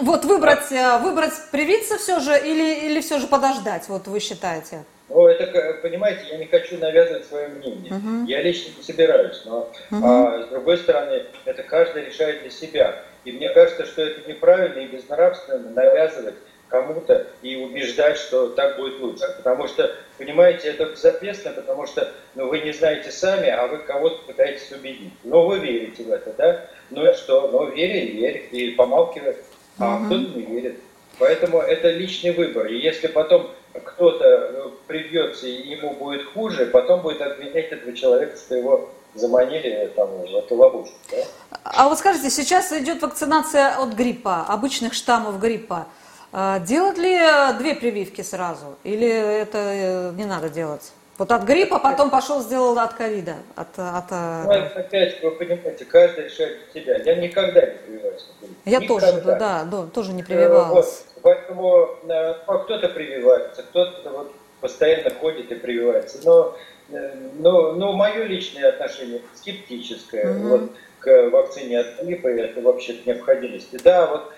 вот 0.00 0.24
выбрать, 0.24 0.72
э, 0.72 0.98
выбрать 0.98 1.34
привиться 1.50 1.98
все 1.98 2.20
же 2.20 2.38
или, 2.38 2.86
или 2.86 3.00
все 3.00 3.18
же 3.18 3.26
подождать, 3.26 3.88
вот 3.88 4.06
вы 4.08 4.20
считаете? 4.20 4.84
Ну, 5.08 5.26
это, 5.26 5.78
понимаете, 5.82 6.22
я 6.30 6.38
не 6.38 6.46
хочу 6.46 6.78
навязывать 6.78 7.26
свое 7.26 7.48
мнение. 7.48 7.92
Uh-huh. 7.92 8.26
Я 8.26 8.42
лично 8.42 8.72
не 8.76 8.82
собираюсь, 8.82 9.40
но 9.44 9.70
uh-huh. 9.90 10.00
а, 10.02 10.42
с 10.42 10.48
другой 10.48 10.78
стороны, 10.78 11.26
это 11.44 11.62
каждый 11.62 12.06
решает 12.06 12.42
для 12.42 12.50
себя. 12.50 13.02
И 13.24 13.32
мне 13.32 13.48
кажется, 13.50 13.86
что 13.86 14.02
это 14.02 14.28
неправильно 14.28 14.80
и 14.80 14.86
безнравственно 14.86 15.70
навязывать 15.70 16.34
кому-то 16.68 17.28
и 17.42 17.56
убеждать, 17.56 18.18
что 18.18 18.48
так 18.48 18.76
будет 18.76 19.00
лучше. 19.00 19.24
Потому 19.36 19.68
что, 19.68 19.94
понимаете, 20.18 20.68
это 20.68 20.86
безответственно, 20.86 21.54
потому 21.54 21.86
что 21.86 22.12
ну, 22.34 22.48
вы 22.48 22.60
не 22.60 22.72
знаете 22.72 23.12
сами, 23.12 23.48
а 23.48 23.68
вы 23.68 23.78
кого-то 23.78 24.24
пытаетесь 24.26 24.72
убедить. 24.72 25.12
Но 25.22 25.46
вы 25.46 25.60
верите 25.60 26.02
в 26.02 26.10
это, 26.10 26.32
да? 26.36 26.66
Ну 26.90 27.08
и 27.08 27.14
что? 27.14 27.48
Ну, 27.48 27.70
верь 27.70 27.96
и 27.96 28.12
верь, 28.12 28.48
и 28.50 28.70
помалкивай. 28.72 29.36
А 29.78 30.00
uh-huh. 30.00 30.06
кто-то 30.06 30.38
не 30.38 30.46
верит. 30.46 30.80
Поэтому 31.18 31.60
это 31.60 31.90
личный 31.90 32.32
выбор. 32.32 32.66
И 32.66 32.76
если 32.76 33.06
потом 33.06 33.50
кто-то 33.84 34.24
э, 34.24 34.70
придется 34.86 35.46
и 35.46 35.68
ему 35.68 35.94
будет 35.94 36.26
хуже, 36.32 36.66
потом 36.66 37.02
будет 37.02 37.20
обвинять 37.22 37.72
этого 37.72 37.92
человека, 37.92 38.36
что 38.36 38.54
его 38.54 38.90
заманили 39.14 39.92
там, 39.96 40.08
в 40.08 40.36
эту 40.36 40.54
ловушку. 40.54 40.94
Да? 41.10 41.16
А 41.64 41.88
вот 41.88 41.98
скажите, 41.98 42.30
сейчас 42.30 42.72
идет 42.72 43.02
вакцинация 43.02 43.76
от 43.76 43.94
гриппа, 43.94 44.44
обычных 44.48 44.94
штаммов 44.94 45.40
гриппа. 45.40 45.86
А 46.32 46.58
делать 46.58 46.98
ли 46.98 47.14
э, 47.14 47.54
две 47.58 47.74
прививки 47.74 48.22
сразу? 48.22 48.76
Или 48.84 49.08
это 49.08 49.58
э, 49.58 50.12
не 50.16 50.24
надо 50.24 50.48
делать? 50.48 50.92
Вот 51.18 51.32
от 51.32 51.44
гриппа, 51.44 51.78
потом 51.78 52.10
пошел, 52.10 52.42
сделал 52.42 52.78
от 52.78 52.92
ковида. 52.92 53.36
От, 53.54 53.78
от... 53.78 54.10
Ну, 54.10 54.52
опять, 54.74 55.22
вы 55.22 55.30
понимаете, 55.30 55.84
каждый 55.86 56.24
решает 56.24 56.58
для 56.72 56.82
себя. 56.82 56.96
Я 56.98 57.14
никогда 57.16 57.60
не 57.62 57.78
прививаюсь. 57.86 58.26
Я 58.66 58.80
никогда. 58.80 59.06
тоже, 59.12 59.22
да, 59.22 59.64
да, 59.64 59.86
тоже 59.86 60.12
не 60.12 60.22
прививалась. 60.22 61.04
Вот. 61.14 61.22
Поэтому 61.22 61.88
э, 62.06 62.34
ну, 62.46 62.58
кто-то 62.60 62.88
прививается, 62.90 63.62
кто-то 63.62 64.10
вот 64.10 64.32
постоянно 64.60 65.10
ходит 65.10 65.50
и 65.50 65.54
прививается. 65.54 66.18
Но, 66.24 66.56
э, 66.90 67.14
но, 67.38 67.72
но 67.72 67.92
мое 67.94 68.24
личное 68.24 68.68
отношение 68.68 69.22
скептическое 69.34 70.26
mm-hmm. 70.26 70.48
вот, 70.48 70.70
к 71.00 71.30
вакцине 71.30 71.80
от 71.80 72.02
гриппа, 72.02 72.28
это 72.28 72.60
вообще 72.60 72.96
необходимости. 73.06 73.78
Да, 73.82 74.06
вот 74.06 74.32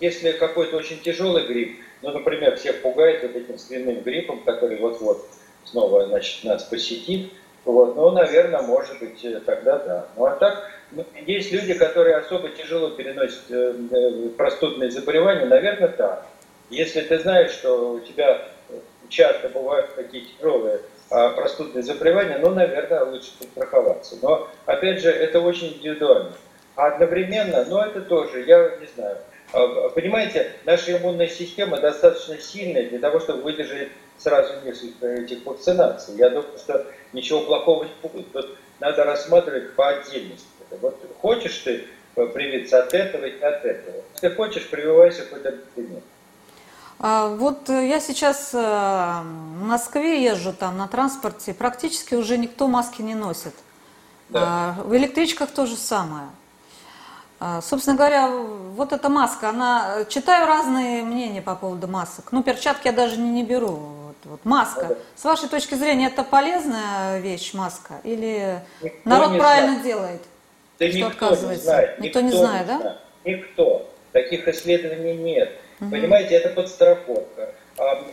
если 0.00 0.32
какой-то 0.32 0.76
очень 0.76 1.00
тяжелый 1.00 1.46
грипп, 1.46 1.78
ну, 2.00 2.10
например, 2.10 2.56
всех 2.56 2.80
пугает 2.82 3.22
вот 3.22 3.36
этим 3.36 3.58
свиным 3.58 4.00
гриппом, 4.00 4.42
который 4.44 4.78
вот-вот 4.78 5.26
снова 5.64 6.06
значит, 6.06 6.44
нас 6.44 6.64
посетит, 6.64 7.32
вот, 7.64 7.94
ну, 7.94 8.10
наверное, 8.10 8.62
может 8.62 8.98
быть, 8.98 9.24
э, 9.24 9.40
тогда 9.40 9.78
да. 9.78 10.06
Ну, 10.16 10.26
а 10.26 10.32
так, 10.32 10.70
ну, 10.90 11.04
есть 11.26 11.52
люди, 11.52 11.74
которые 11.74 12.16
особо 12.16 12.48
тяжело 12.48 12.90
переносят 12.90 13.50
э, 13.50 14.30
простудные 14.36 14.90
заболевания, 14.90 15.44
наверное, 15.44 15.94
да. 15.96 16.26
Если 16.70 17.02
ты 17.02 17.18
знаешь, 17.18 17.52
что 17.52 17.92
у 17.92 18.00
тебя 18.00 18.48
часто 19.08 19.48
бывают 19.48 19.94
такие 19.94 20.24
тяжелые 20.24 20.80
а, 21.10 21.30
простудные 21.30 21.82
заболевания, 21.82 22.38
ну, 22.38 22.50
наверное, 22.50 23.04
лучше 23.04 23.30
подстраховаться. 23.38 24.16
Но, 24.22 24.48
опять 24.64 25.00
же, 25.00 25.10
это 25.10 25.40
очень 25.40 25.74
индивидуально. 25.74 26.32
А 26.74 26.86
одновременно, 26.86 27.64
ну, 27.66 27.78
это 27.78 28.00
тоже, 28.00 28.44
я 28.44 28.78
не 28.80 28.86
знаю. 28.96 29.18
А, 29.52 29.90
понимаете, 29.90 30.52
наша 30.64 30.96
иммунная 30.96 31.28
система 31.28 31.78
достаточно 31.78 32.38
сильная 32.38 32.88
для 32.88 32.98
того, 32.98 33.20
чтобы 33.20 33.42
выдержать 33.42 33.88
сразу 34.22 34.52
несколько 34.64 35.06
этих 35.06 35.44
вакцинаций. 35.44 36.16
Я 36.16 36.30
думаю, 36.30 36.58
что 36.58 36.86
ничего 37.12 37.40
плохого 37.42 37.84
не 37.84 38.08
будет. 38.08 38.32
Тут 38.32 38.58
надо 38.80 39.04
рассматривать 39.04 39.74
по 39.74 39.88
отдельности. 39.88 40.46
Вот 40.80 40.98
хочешь 41.20 41.58
ты 41.58 41.86
привиться 42.14 42.82
от 42.82 42.94
этого 42.94 43.24
и 43.24 43.40
от 43.40 43.64
этого. 43.64 43.96
Если 44.14 44.34
хочешь, 44.34 44.68
прививайся 44.68 45.22
хоть 45.30 45.44
от 45.44 45.54
этого. 45.54 46.02
А, 46.98 47.28
вот 47.28 47.68
э, 47.68 47.88
я 47.88 47.98
сейчас 47.98 48.54
э, 48.54 48.58
в 48.58 49.64
Москве 49.64 50.22
езжу 50.22 50.52
там 50.52 50.78
на 50.78 50.86
транспорте, 50.86 51.52
практически 51.52 52.14
уже 52.14 52.38
никто 52.38 52.68
маски 52.68 53.02
не 53.02 53.16
носит. 53.16 53.54
Да. 54.28 54.76
А, 54.78 54.82
в 54.82 54.96
электричках 54.96 55.50
то 55.50 55.66
же 55.66 55.76
самое. 55.76 56.28
А, 57.40 57.60
собственно 57.60 57.96
говоря, 57.96 58.28
вот 58.28 58.92
эта 58.92 59.08
маска, 59.08 59.48
она 59.48 59.96
э, 59.96 60.04
читаю 60.08 60.46
разные 60.46 61.02
мнения 61.02 61.42
по 61.42 61.56
поводу 61.56 61.88
масок. 61.88 62.30
Ну, 62.30 62.44
перчатки 62.44 62.86
я 62.86 62.92
даже 62.92 63.16
не, 63.16 63.30
не 63.30 63.42
беру. 63.42 63.80
Вот, 64.24 64.44
маска. 64.44 64.86
Да. 64.88 64.96
С 65.16 65.24
вашей 65.24 65.48
точки 65.48 65.74
зрения, 65.74 66.06
это 66.06 66.22
полезная 66.22 67.18
вещь, 67.18 67.54
маска? 67.54 68.00
Или 68.04 68.60
никто 68.80 69.08
народ 69.08 69.38
правильно 69.38 69.80
знает. 69.80 69.82
делает? 69.82 70.22
Да 70.78 70.88
что 70.88 70.96
никто 70.96 71.08
отказывается? 71.08 71.52
Не 71.52 71.62
знает. 71.62 71.98
Никто, 71.98 72.20
никто 72.20 72.20
не 72.20 72.30
знает, 72.30 72.66
не 72.66 72.72
да? 72.72 72.78
Знает. 72.78 72.98
Никто. 73.24 73.90
Таких 74.12 74.48
исследований 74.48 75.14
нет. 75.14 75.52
Угу. 75.80 75.90
Понимаете, 75.90 76.36
это 76.36 76.50
подстраховка. 76.50 77.54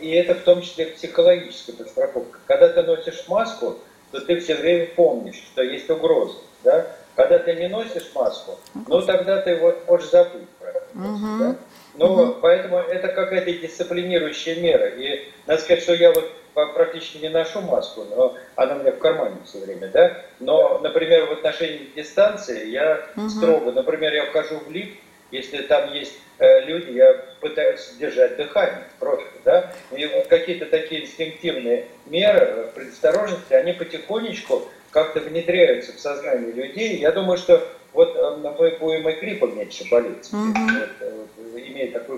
И 0.00 0.10
это 0.10 0.34
в 0.34 0.40
том 0.40 0.62
числе 0.62 0.86
психологическая 0.86 1.76
подстраховка. 1.76 2.38
Когда 2.46 2.68
ты 2.70 2.82
носишь 2.82 3.28
маску, 3.28 3.78
то 4.10 4.20
ты 4.20 4.40
все 4.40 4.54
время 4.56 4.86
помнишь, 4.96 5.36
что 5.52 5.62
есть 5.62 5.88
угроза. 5.90 6.38
Да? 6.64 6.86
Когда 7.14 7.38
ты 7.38 7.54
не 7.54 7.68
носишь 7.68 8.10
маску, 8.14 8.58
ну 8.86 9.02
тогда 9.02 9.42
ты 9.42 9.56
вот 9.56 9.86
можешь 9.86 10.10
забыть 10.10 10.48
про 10.58 10.70
это. 10.70 10.86
Угу. 10.94 11.38
Да? 11.38 11.56
Ну, 12.00 12.12
угу. 12.14 12.36
поэтому 12.40 12.78
это 12.78 13.08
какая-то 13.08 13.52
дисциплинирующая 13.52 14.56
мера. 14.56 14.88
И 14.88 15.28
надо 15.46 15.60
сказать, 15.60 15.82
что 15.82 15.92
я 15.92 16.10
вот 16.10 16.32
практически 16.54 17.18
не 17.18 17.28
ношу 17.28 17.60
маску, 17.60 18.06
но 18.08 18.36
она 18.56 18.76
у 18.76 18.78
меня 18.78 18.92
в 18.92 18.98
кармане 18.98 19.36
все 19.44 19.58
время, 19.58 19.88
да. 19.88 20.24
Но, 20.38 20.78
например, 20.78 21.26
в 21.26 21.32
отношении 21.32 21.90
дистанции 21.94 22.68
я 22.70 23.06
угу. 23.14 23.28
строго, 23.28 23.72
например, 23.72 24.14
я 24.14 24.24
вхожу 24.24 24.60
в 24.60 24.70
лифт, 24.70 24.98
если 25.30 25.58
там 25.58 25.92
есть 25.92 26.14
э, 26.38 26.64
люди, 26.64 26.92
я 26.92 27.22
пытаюсь 27.42 27.92
держать 27.98 28.34
дыхание 28.38 28.84
просто, 28.98 29.28
да. 29.44 29.70
И 29.94 30.06
вот 30.06 30.26
какие-то 30.28 30.64
такие 30.64 31.02
инстинктивные 31.02 31.84
меры 32.06 32.70
предосторожности, 32.74 33.52
они 33.52 33.74
потихонечку 33.74 34.62
как-то 34.90 35.20
внедряются 35.20 35.92
в 35.92 36.00
сознание 36.00 36.50
людей. 36.50 36.96
Я 36.96 37.12
думаю, 37.12 37.36
что 37.36 37.62
вот 37.92 38.16
э, 38.16 38.36
мы 38.42 38.70
будем 38.78 39.06
и 39.06 39.12
гриппом 39.20 39.58
меньше 39.58 39.84
болеть, 39.90 40.32
угу. 40.32 40.46
вот, 40.46 40.98
такую 40.98 41.19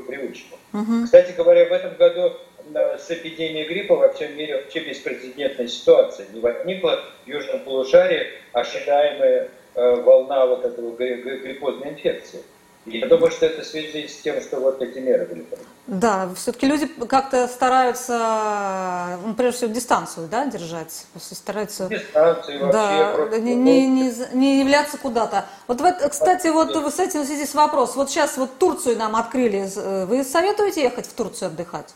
привычку. 0.02 0.58
Угу. 0.72 1.04
Кстати 1.04 1.32
говоря, 1.36 1.66
в 1.66 1.72
этом 1.72 1.96
году 1.96 2.32
с 2.74 3.10
эпидемией 3.10 3.66
гриппа 3.66 3.94
во 3.96 4.08
всем 4.10 4.36
мире 4.36 4.56
вообще 4.56 4.80
беспрецедентная 4.80 5.68
ситуация. 5.68 6.26
Не 6.32 6.40
возникла 6.40 7.02
в 7.24 7.28
южном 7.28 7.60
полушарии 7.60 8.26
ожидаемая 8.52 9.48
э, 9.74 9.94
волна 9.96 10.46
вот 10.46 10.64
этого 10.64 10.94
гриппозной 10.96 11.90
инфекции. 11.90 12.42
Я 12.84 13.06
думаю, 13.06 13.30
что 13.30 13.46
это 13.46 13.62
в 13.62 13.64
связи 13.64 14.08
с 14.08 14.16
тем, 14.22 14.40
что 14.40 14.58
вот 14.58 14.82
эти 14.82 14.98
меры 14.98 15.26
были. 15.26 15.46
Да, 15.86 16.28
все-таки 16.34 16.66
люди 16.66 16.86
как-то 17.08 17.46
стараются, 17.46 19.18
ну, 19.24 19.34
прежде 19.34 19.58
всего, 19.58 19.72
дистанцию 19.72 20.26
да, 20.28 20.46
держать. 20.46 21.06
Стараются 21.16 21.88
дистанцию 21.88 22.66
вообще 22.66 22.72
да, 22.72 23.12
просто, 23.14 23.40
не, 23.40 23.54
не, 23.54 23.86
не, 23.86 24.12
не 24.32 24.58
являться 24.60 24.98
куда-то. 24.98 25.44
Вот, 25.68 25.80
в, 25.80 26.08
кстати, 26.08 26.48
вот 26.48 26.74
с 26.74 26.98
этим 26.98 27.22
в 27.22 27.26
связи 27.26 27.46
с 27.46 27.54
вопрос. 27.54 27.94
Вот 27.94 28.10
сейчас 28.10 28.36
вот 28.36 28.58
Турцию 28.58 28.96
нам 28.96 29.14
открыли. 29.14 29.68
Вы 30.06 30.24
советуете 30.24 30.82
ехать 30.82 31.06
в 31.06 31.12
Турцию 31.12 31.48
отдыхать? 31.48 31.94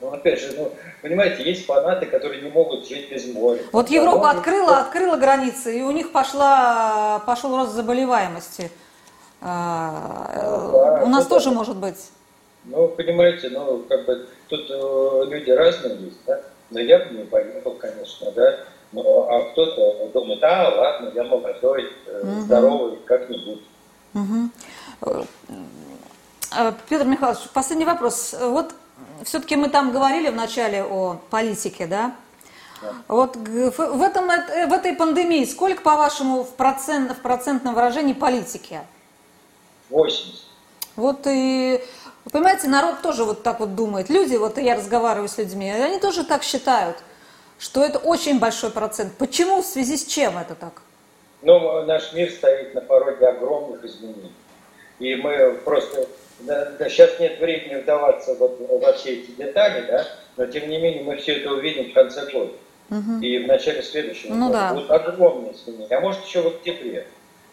Ну, 0.00 0.12
опять 0.12 0.40
же, 0.40 0.54
ну, 0.56 0.72
понимаете, 1.02 1.42
есть 1.42 1.66
фанаты, 1.66 2.06
которые 2.06 2.40
не 2.40 2.50
могут 2.50 2.88
жить 2.88 3.10
без 3.10 3.26
моря. 3.26 3.60
Вот 3.72 3.90
Европа 3.90 4.30
открыла, 4.30 4.78
открыла 4.78 5.16
границы, 5.16 5.78
и 5.78 5.82
у 5.82 5.90
них 5.90 6.10
пошла, 6.12 7.22
пошел 7.26 7.54
рост 7.54 7.72
заболеваемости. 7.72 8.70
А, 9.46 10.30
ну, 10.42 10.72
да, 10.72 11.02
У 11.04 11.08
нас 11.08 11.26
тоже 11.26 11.50
да. 11.50 11.56
может 11.56 11.76
быть. 11.76 12.10
Ну, 12.64 12.88
понимаете, 12.88 13.50
ну, 13.50 13.84
как 13.86 14.06
бы 14.06 14.26
тут 14.48 14.70
э, 14.70 15.24
люди 15.28 15.50
разные 15.50 15.96
есть, 15.98 16.16
да. 16.26 16.40
Но 16.70 16.80
я 16.80 17.00
бы 17.00 17.14
не 17.14 17.24
поехал, 17.24 17.72
конечно, 17.72 18.32
да. 18.32 18.60
Но, 18.92 19.28
а 19.30 19.50
кто-то 19.50 20.08
думает, 20.14 20.42
а, 20.42 20.72
ладно, 20.74 21.12
я 21.14 21.24
молодой, 21.24 21.92
угу. 22.06 22.40
здоровый, 22.40 22.98
как-нибудь. 23.04 23.60
Угу. 24.14 25.26
Петр 26.88 27.04
Михайлович, 27.04 27.42
последний 27.52 27.84
вопрос. 27.84 28.34
Вот 28.40 28.72
все-таки 29.24 29.56
мы 29.56 29.68
там 29.68 29.92
говорили 29.92 30.30
вначале 30.30 30.84
о 30.84 31.18
политике, 31.28 31.86
да? 31.86 32.14
Вот 33.08 33.36
в, 33.36 34.02
этом, 34.02 34.26
в 34.26 34.72
этой 34.72 34.94
пандемии 34.94 35.44
сколько, 35.44 35.82
по-вашему, 35.82 36.44
в, 36.44 36.50
процент, 36.50 37.12
в 37.12 37.20
процентном 37.20 37.74
выражении 37.74 38.14
политики? 38.14 38.80
80. 39.94 40.34
Вот 40.96 41.26
и, 41.26 41.80
понимаете, 42.30 42.68
народ 42.68 43.02
тоже 43.02 43.24
вот 43.24 43.42
так 43.42 43.60
вот 43.60 43.74
думает. 43.74 44.10
Люди, 44.10 44.36
вот 44.36 44.58
я 44.58 44.76
разговариваю 44.76 45.28
с 45.28 45.38
людьми, 45.38 45.70
они 45.70 45.98
тоже 45.98 46.24
так 46.24 46.42
считают, 46.42 46.96
что 47.58 47.82
это 47.82 47.98
очень 47.98 48.38
большой 48.38 48.70
процент. 48.70 49.14
Почему, 49.16 49.62
в 49.62 49.66
связи 49.66 49.96
с 49.96 50.04
чем 50.04 50.36
это 50.38 50.54
так? 50.54 50.82
Ну, 51.42 51.84
наш 51.84 52.12
мир 52.12 52.30
стоит 52.30 52.74
на 52.74 52.80
пороге 52.80 53.26
огромных 53.28 53.84
изменений. 53.84 54.32
И 54.98 55.14
мы 55.16 55.54
просто 55.64 56.06
да, 56.40 56.72
да, 56.78 56.88
сейчас 56.88 57.18
нет 57.20 57.38
времени 57.38 57.80
вдаваться 57.80 58.34
вот 58.34 58.58
во 58.68 58.92
все 58.94 59.14
эти 59.14 59.30
детали, 59.32 59.86
да, 59.86 60.06
но 60.36 60.46
тем 60.46 60.68
не 60.68 60.78
менее 60.78 61.02
мы 61.02 61.16
все 61.16 61.36
это 61.36 61.52
увидим 61.52 61.90
в 61.90 61.94
конце 61.94 62.30
года. 62.30 62.52
Угу. 62.90 63.20
И 63.22 63.38
в 63.38 63.46
начале 63.46 63.82
следующего 63.82 64.34
ну, 64.34 64.48
года 64.48 64.58
да. 64.58 64.74
будут 64.74 64.90
огромные 64.90 65.52
изменения. 65.52 65.96
А 65.96 66.00
может 66.00 66.24
еще 66.24 66.42
в 66.42 66.48
октябре 66.48 67.06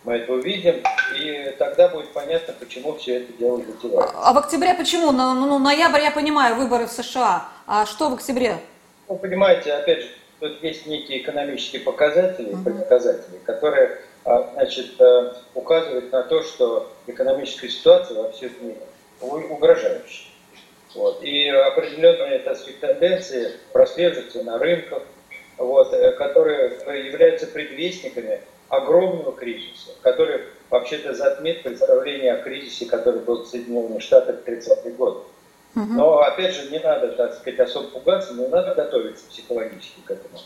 мы 0.04 0.14
это 0.14 0.34
увидим, 0.34 0.84
и 1.16 1.56
тогда 1.60 1.88
будет 1.88 2.10
понятно, 2.10 2.54
почему 2.60 2.96
все 2.96 3.18
это 3.18 3.34
дело 3.34 3.58
затевается. 3.58 4.16
А 4.16 4.34
в 4.34 4.38
октябре 4.38 4.74
почему? 4.74 5.12
Ну, 5.12 5.34
ну, 5.34 5.60
ноябрь, 5.60 6.02
я 6.02 6.12
понимаю, 6.12 6.56
выборы 6.56 6.88
в 6.88 6.92
США. 6.92 7.48
А 7.68 7.86
что 7.86 8.10
в 8.10 8.14
октябре? 8.14 8.58
Ну, 9.08 9.18
понимаете, 9.18 9.74
опять 9.74 10.02
же, 10.02 10.10
тут 10.40 10.64
есть 10.64 10.88
некие 10.88 11.22
экономические 11.22 11.82
показатели, 11.82 12.54
угу. 12.54 12.64
показатели, 12.64 13.38
которые 13.46 14.00
а, 14.24 14.50
значит, 14.54 15.00
э, 15.00 15.34
указывают 15.54 16.12
на 16.12 16.24
то, 16.24 16.42
что 16.44 16.92
экономическая 17.08 17.70
ситуация 17.70 18.22
во 18.22 18.32
всем 18.32 18.52
мире 18.62 18.78
угрожающая. 19.22 20.28
Вот. 20.96 21.24
И 21.24 21.48
определенные 21.48 22.40
так 22.40 22.58
сказать, 22.58 22.80
тенденции 22.80 23.52
прослеживаются 23.72 24.44
на 24.44 24.58
рынках, 24.58 25.04
вот, 25.58 25.94
э, 25.94 26.12
которые 26.14 26.78
являются 27.06 27.48
предвестниками 27.48 28.42
огромного 28.72 29.34
кризиса, 29.34 29.92
который 30.02 30.42
вообще-то 30.70 31.14
затмит 31.14 31.62
представление 31.64 32.34
о 32.34 32.42
кризисе, 32.42 32.86
который 32.86 33.20
был 33.20 33.44
в 33.44 33.48
Соединенных 33.48 34.02
Штатах 34.02 34.38
в 34.42 34.48
30-е 34.48 34.94
годы. 34.94 35.20
Но, 35.76 36.20
опять 36.20 36.54
же, 36.54 36.70
не 36.70 36.80
надо, 36.80 37.10
так 37.10 37.34
сказать, 37.36 37.60
особо 37.60 37.90
пугаться, 37.90 38.34
но 38.34 38.48
надо 38.48 38.76
готовиться 38.76 39.26
психологически 39.30 40.02
к 40.06 40.12
этому. 40.12 40.40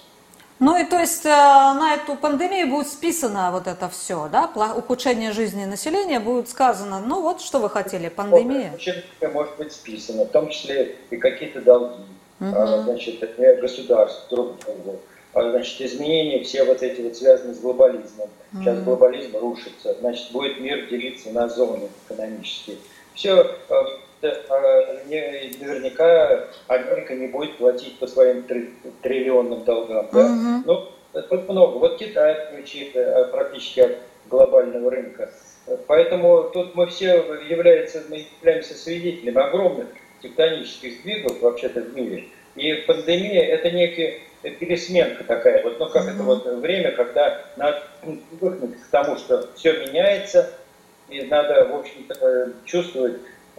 Ну 0.58 0.78
и 0.78 0.86
то 0.86 0.98
есть 0.98 1.26
э, 1.26 1.30
на 1.30 1.96
эту 1.96 2.16
пандемию 2.16 2.70
будет 2.70 2.88
списано 2.88 3.52
вот 3.52 3.68
это 3.68 3.90
все, 3.90 4.30
да, 4.32 4.50
ухудшение 4.74 5.34
жизни 5.34 5.66
населения 5.66 6.22
будет 6.22 6.48
сказано, 6.48 7.02
ну 7.06 7.22
вот 7.22 7.42
что 7.42 7.60
вы 7.60 7.70
хотели, 7.70 8.08
пандемия. 8.08 8.72
Очень 8.74 9.04
может 9.34 9.58
быть 9.58 9.74
списано, 9.74 10.24
в 10.24 10.30
том 10.30 10.48
числе 10.48 10.96
и 11.10 11.18
какие-то 11.18 11.60
долги, 11.60 12.04
угу. 12.40 12.68
значит, 12.84 13.20
государств 13.60 14.30
друг 14.30 14.58
другу, 14.60 15.02
значит, 15.36 15.82
изменения 15.82 16.44
все 16.44 16.64
вот 16.64 16.82
эти 16.82 17.02
вот 17.02 17.16
связаны 17.16 17.54
с 17.54 17.60
глобализмом. 17.60 18.30
Сейчас 18.54 18.82
глобализм 18.84 19.38
рушится, 19.38 19.96
значит, 20.00 20.32
будет 20.32 20.60
мир 20.60 20.88
делиться 20.88 21.32
на 21.32 21.50
зоны 21.50 21.90
экономические. 22.08 22.78
Все 23.14 23.46
э, 23.70 23.74
Э, 24.22 25.00
наверняка 25.08 26.48
Америка 26.68 27.16
не 27.16 27.28
будет 27.28 27.58
платить 27.58 27.98
по 28.00 28.08
своим 28.08 28.44
триллионным 29.02 29.64
долгам. 29.64 30.08
Да? 30.12 30.20
Угу. 30.20 30.64
Ну, 30.66 31.22
тут 31.30 31.50
много. 31.50 31.78
Вот 31.78 31.98
Китай 31.98 32.34
отключит 32.34 32.96
э, 32.96 33.26
практически 33.32 33.82
от 33.82 33.98
глобального 34.30 34.90
рынка. 34.90 35.30
Поэтому 35.88 36.50
тут 36.54 36.76
мы 36.76 36.88
все 36.88 37.16
являемся, 37.48 38.04
мы 38.10 38.26
являемся 38.40 38.76
свидетелями 38.76 39.42
огромных 39.42 39.88
тектонических 40.22 41.00
сдвигов 41.00 41.42
вообще-то 41.42 41.82
в 41.82 41.96
мире. 41.96 42.26
И 42.56 42.74
пандемия 42.88 43.44
это 43.44 43.72
некая 43.72 44.20
пересменка 44.42 45.24
такая, 45.24 45.64
вот, 45.64 45.80
ну 45.80 45.90
как 45.90 46.06
mm-hmm. 46.06 46.14
это 46.14 46.24
вот 46.24 46.46
время, 46.46 46.92
когда 46.92 47.42
надо 47.58 47.84
привыкнуть 48.02 48.82
к 48.82 48.88
тому, 48.88 49.18
что 49.18 49.50
все 49.56 49.74
меняется, 49.86 50.52
и 51.10 51.22
надо, 51.24 51.66
в 51.66 51.76
общем-то, 51.76 52.54
чувствовать 52.66 53.18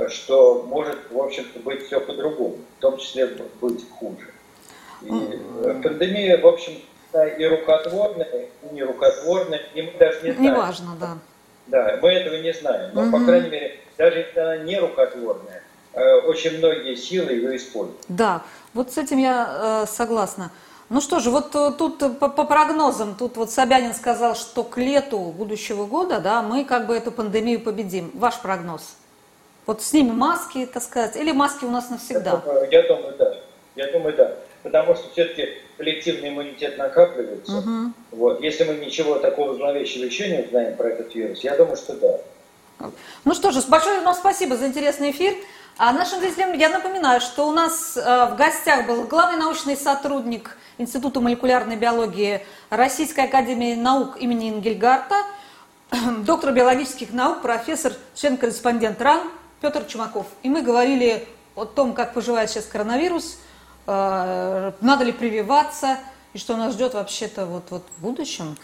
что 0.08 0.62
может, 0.62 0.98
в 1.10 1.18
общем-то, 1.18 1.60
быть 1.60 1.86
все 1.86 2.00
по-другому, 2.00 2.58
в 2.78 2.80
том 2.80 2.98
числе 2.98 3.28
быть 3.60 3.88
хуже. 3.90 4.28
И 5.02 5.06
mm-hmm. 5.06 5.82
пандемия, 5.82 6.38
в 6.38 6.46
общем, 6.46 6.74
и 7.38 7.44
рукотворная, 7.44 8.48
и 8.62 8.74
не 8.74 8.82
рукотворная, 8.82 9.60
и 9.74 9.82
мы 9.82 9.92
даже 9.98 10.22
не 10.22 10.32
знаем. 10.32 10.52
Неважно, 10.52 10.96
да. 11.00 11.18
Да, 11.66 11.98
мы 12.00 12.12
этого 12.12 12.36
не 12.36 12.52
знаем, 12.52 12.90
но, 12.94 13.04
mm-hmm. 13.04 13.10
по 13.10 13.24
крайней 13.24 13.48
мере, 13.48 13.78
даже 13.96 14.18
если 14.18 14.38
она 14.38 14.56
не 14.58 14.78
рукотворная, 14.78 15.56
э, 15.56 15.65
очень 16.00 16.58
многие 16.58 16.94
силы 16.94 17.32
ее 17.32 17.56
используют. 17.56 18.00
Да, 18.08 18.42
вот 18.74 18.92
с 18.92 18.98
этим 18.98 19.18
я 19.18 19.84
э, 19.84 19.86
согласна. 19.90 20.50
Ну 20.88 21.00
что 21.00 21.18
же, 21.18 21.30
вот 21.30 21.54
э, 21.54 21.72
тут 21.76 21.98
по, 22.18 22.28
по 22.28 22.44
прогнозам, 22.44 23.16
тут 23.16 23.36
вот 23.36 23.50
Собянин 23.50 23.94
сказал, 23.94 24.36
что 24.36 24.62
к 24.62 24.76
лету 24.78 25.18
будущего 25.18 25.86
года, 25.86 26.20
да, 26.20 26.42
мы 26.42 26.64
как 26.64 26.86
бы 26.86 26.94
эту 26.94 27.10
пандемию 27.10 27.60
победим. 27.60 28.10
Ваш 28.14 28.40
прогноз? 28.40 28.96
Вот 29.66 29.82
снимем 29.82 30.16
маски, 30.16 30.66
так 30.66 30.82
сказать, 30.82 31.16
или 31.16 31.32
маски 31.32 31.64
у 31.64 31.70
нас 31.70 31.90
навсегда? 31.90 32.42
Я 32.70 32.82
думаю, 32.82 33.14
да. 33.18 33.34
Я 33.74 33.90
думаю, 33.92 34.16
да. 34.16 34.36
Потому 34.62 34.94
что 34.94 35.10
все-таки 35.10 35.48
коллективный 35.76 36.28
иммунитет 36.28 36.78
накапливается. 36.78 37.58
Угу. 37.58 37.92
Вот. 38.12 38.40
Если 38.40 38.64
мы 38.64 38.74
ничего 38.74 39.16
такого 39.18 39.54
зловещего 39.54 40.04
еще 40.04 40.28
не 40.28 40.44
узнаем 40.44 40.76
про 40.76 40.88
этот 40.88 41.14
вирус, 41.14 41.40
я 41.40 41.56
думаю, 41.56 41.76
что 41.76 41.94
да. 41.94 42.20
Ну 43.24 43.34
что 43.34 43.50
же, 43.50 43.62
большое 43.62 44.00
вам 44.00 44.14
спасибо 44.14 44.56
за 44.56 44.66
интересный 44.66 45.10
эфир. 45.10 45.34
А 45.78 45.92
нашим 45.92 46.20
зрителям 46.20 46.54
я 46.54 46.70
напоминаю, 46.70 47.20
что 47.20 47.46
у 47.46 47.52
нас 47.52 47.96
э, 47.96 48.00
в 48.00 48.36
гостях 48.36 48.86
был 48.86 49.04
главный 49.04 49.38
научный 49.38 49.76
сотрудник 49.76 50.56
Института 50.78 51.20
молекулярной 51.20 51.76
биологии 51.76 52.42
Российской 52.70 53.26
академии 53.26 53.74
наук 53.74 54.16
имени 54.18 54.48
Ингельгарта, 54.48 55.16
доктор 56.24 56.52
биологических 56.52 57.12
наук, 57.12 57.42
профессор, 57.42 57.92
член-корреспондент 58.14 59.02
РАН 59.02 59.28
Петр 59.60 59.84
Чумаков. 59.84 60.26
И 60.42 60.48
мы 60.48 60.62
говорили 60.62 61.28
о 61.54 61.66
том, 61.66 61.92
как 61.92 62.14
поживает 62.14 62.48
сейчас 62.48 62.64
коронавирус, 62.64 63.38
э, 63.86 64.72
надо 64.80 65.04
ли 65.04 65.12
прививаться, 65.12 65.98
и 66.32 66.38
что 66.38 66.56
нас 66.56 66.72
ждет 66.72 66.94
вообще-то 66.94 67.44
вот, 67.44 67.64
вот 67.70 67.82
в 67.98 68.02
будущем. 68.02 68.56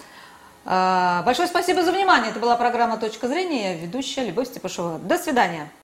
Э, 0.64 1.22
большое 1.24 1.48
спасибо 1.48 1.82
за 1.82 1.92
внимание. 1.92 2.30
Это 2.30 2.38
была 2.38 2.56
программа 2.56 2.96
«Точка 2.98 3.26
зрения», 3.26 3.76
ведущая 3.76 4.26
Любовь 4.26 4.48
Степашова. 4.48 4.98
До 4.98 5.18
свидания. 5.18 5.72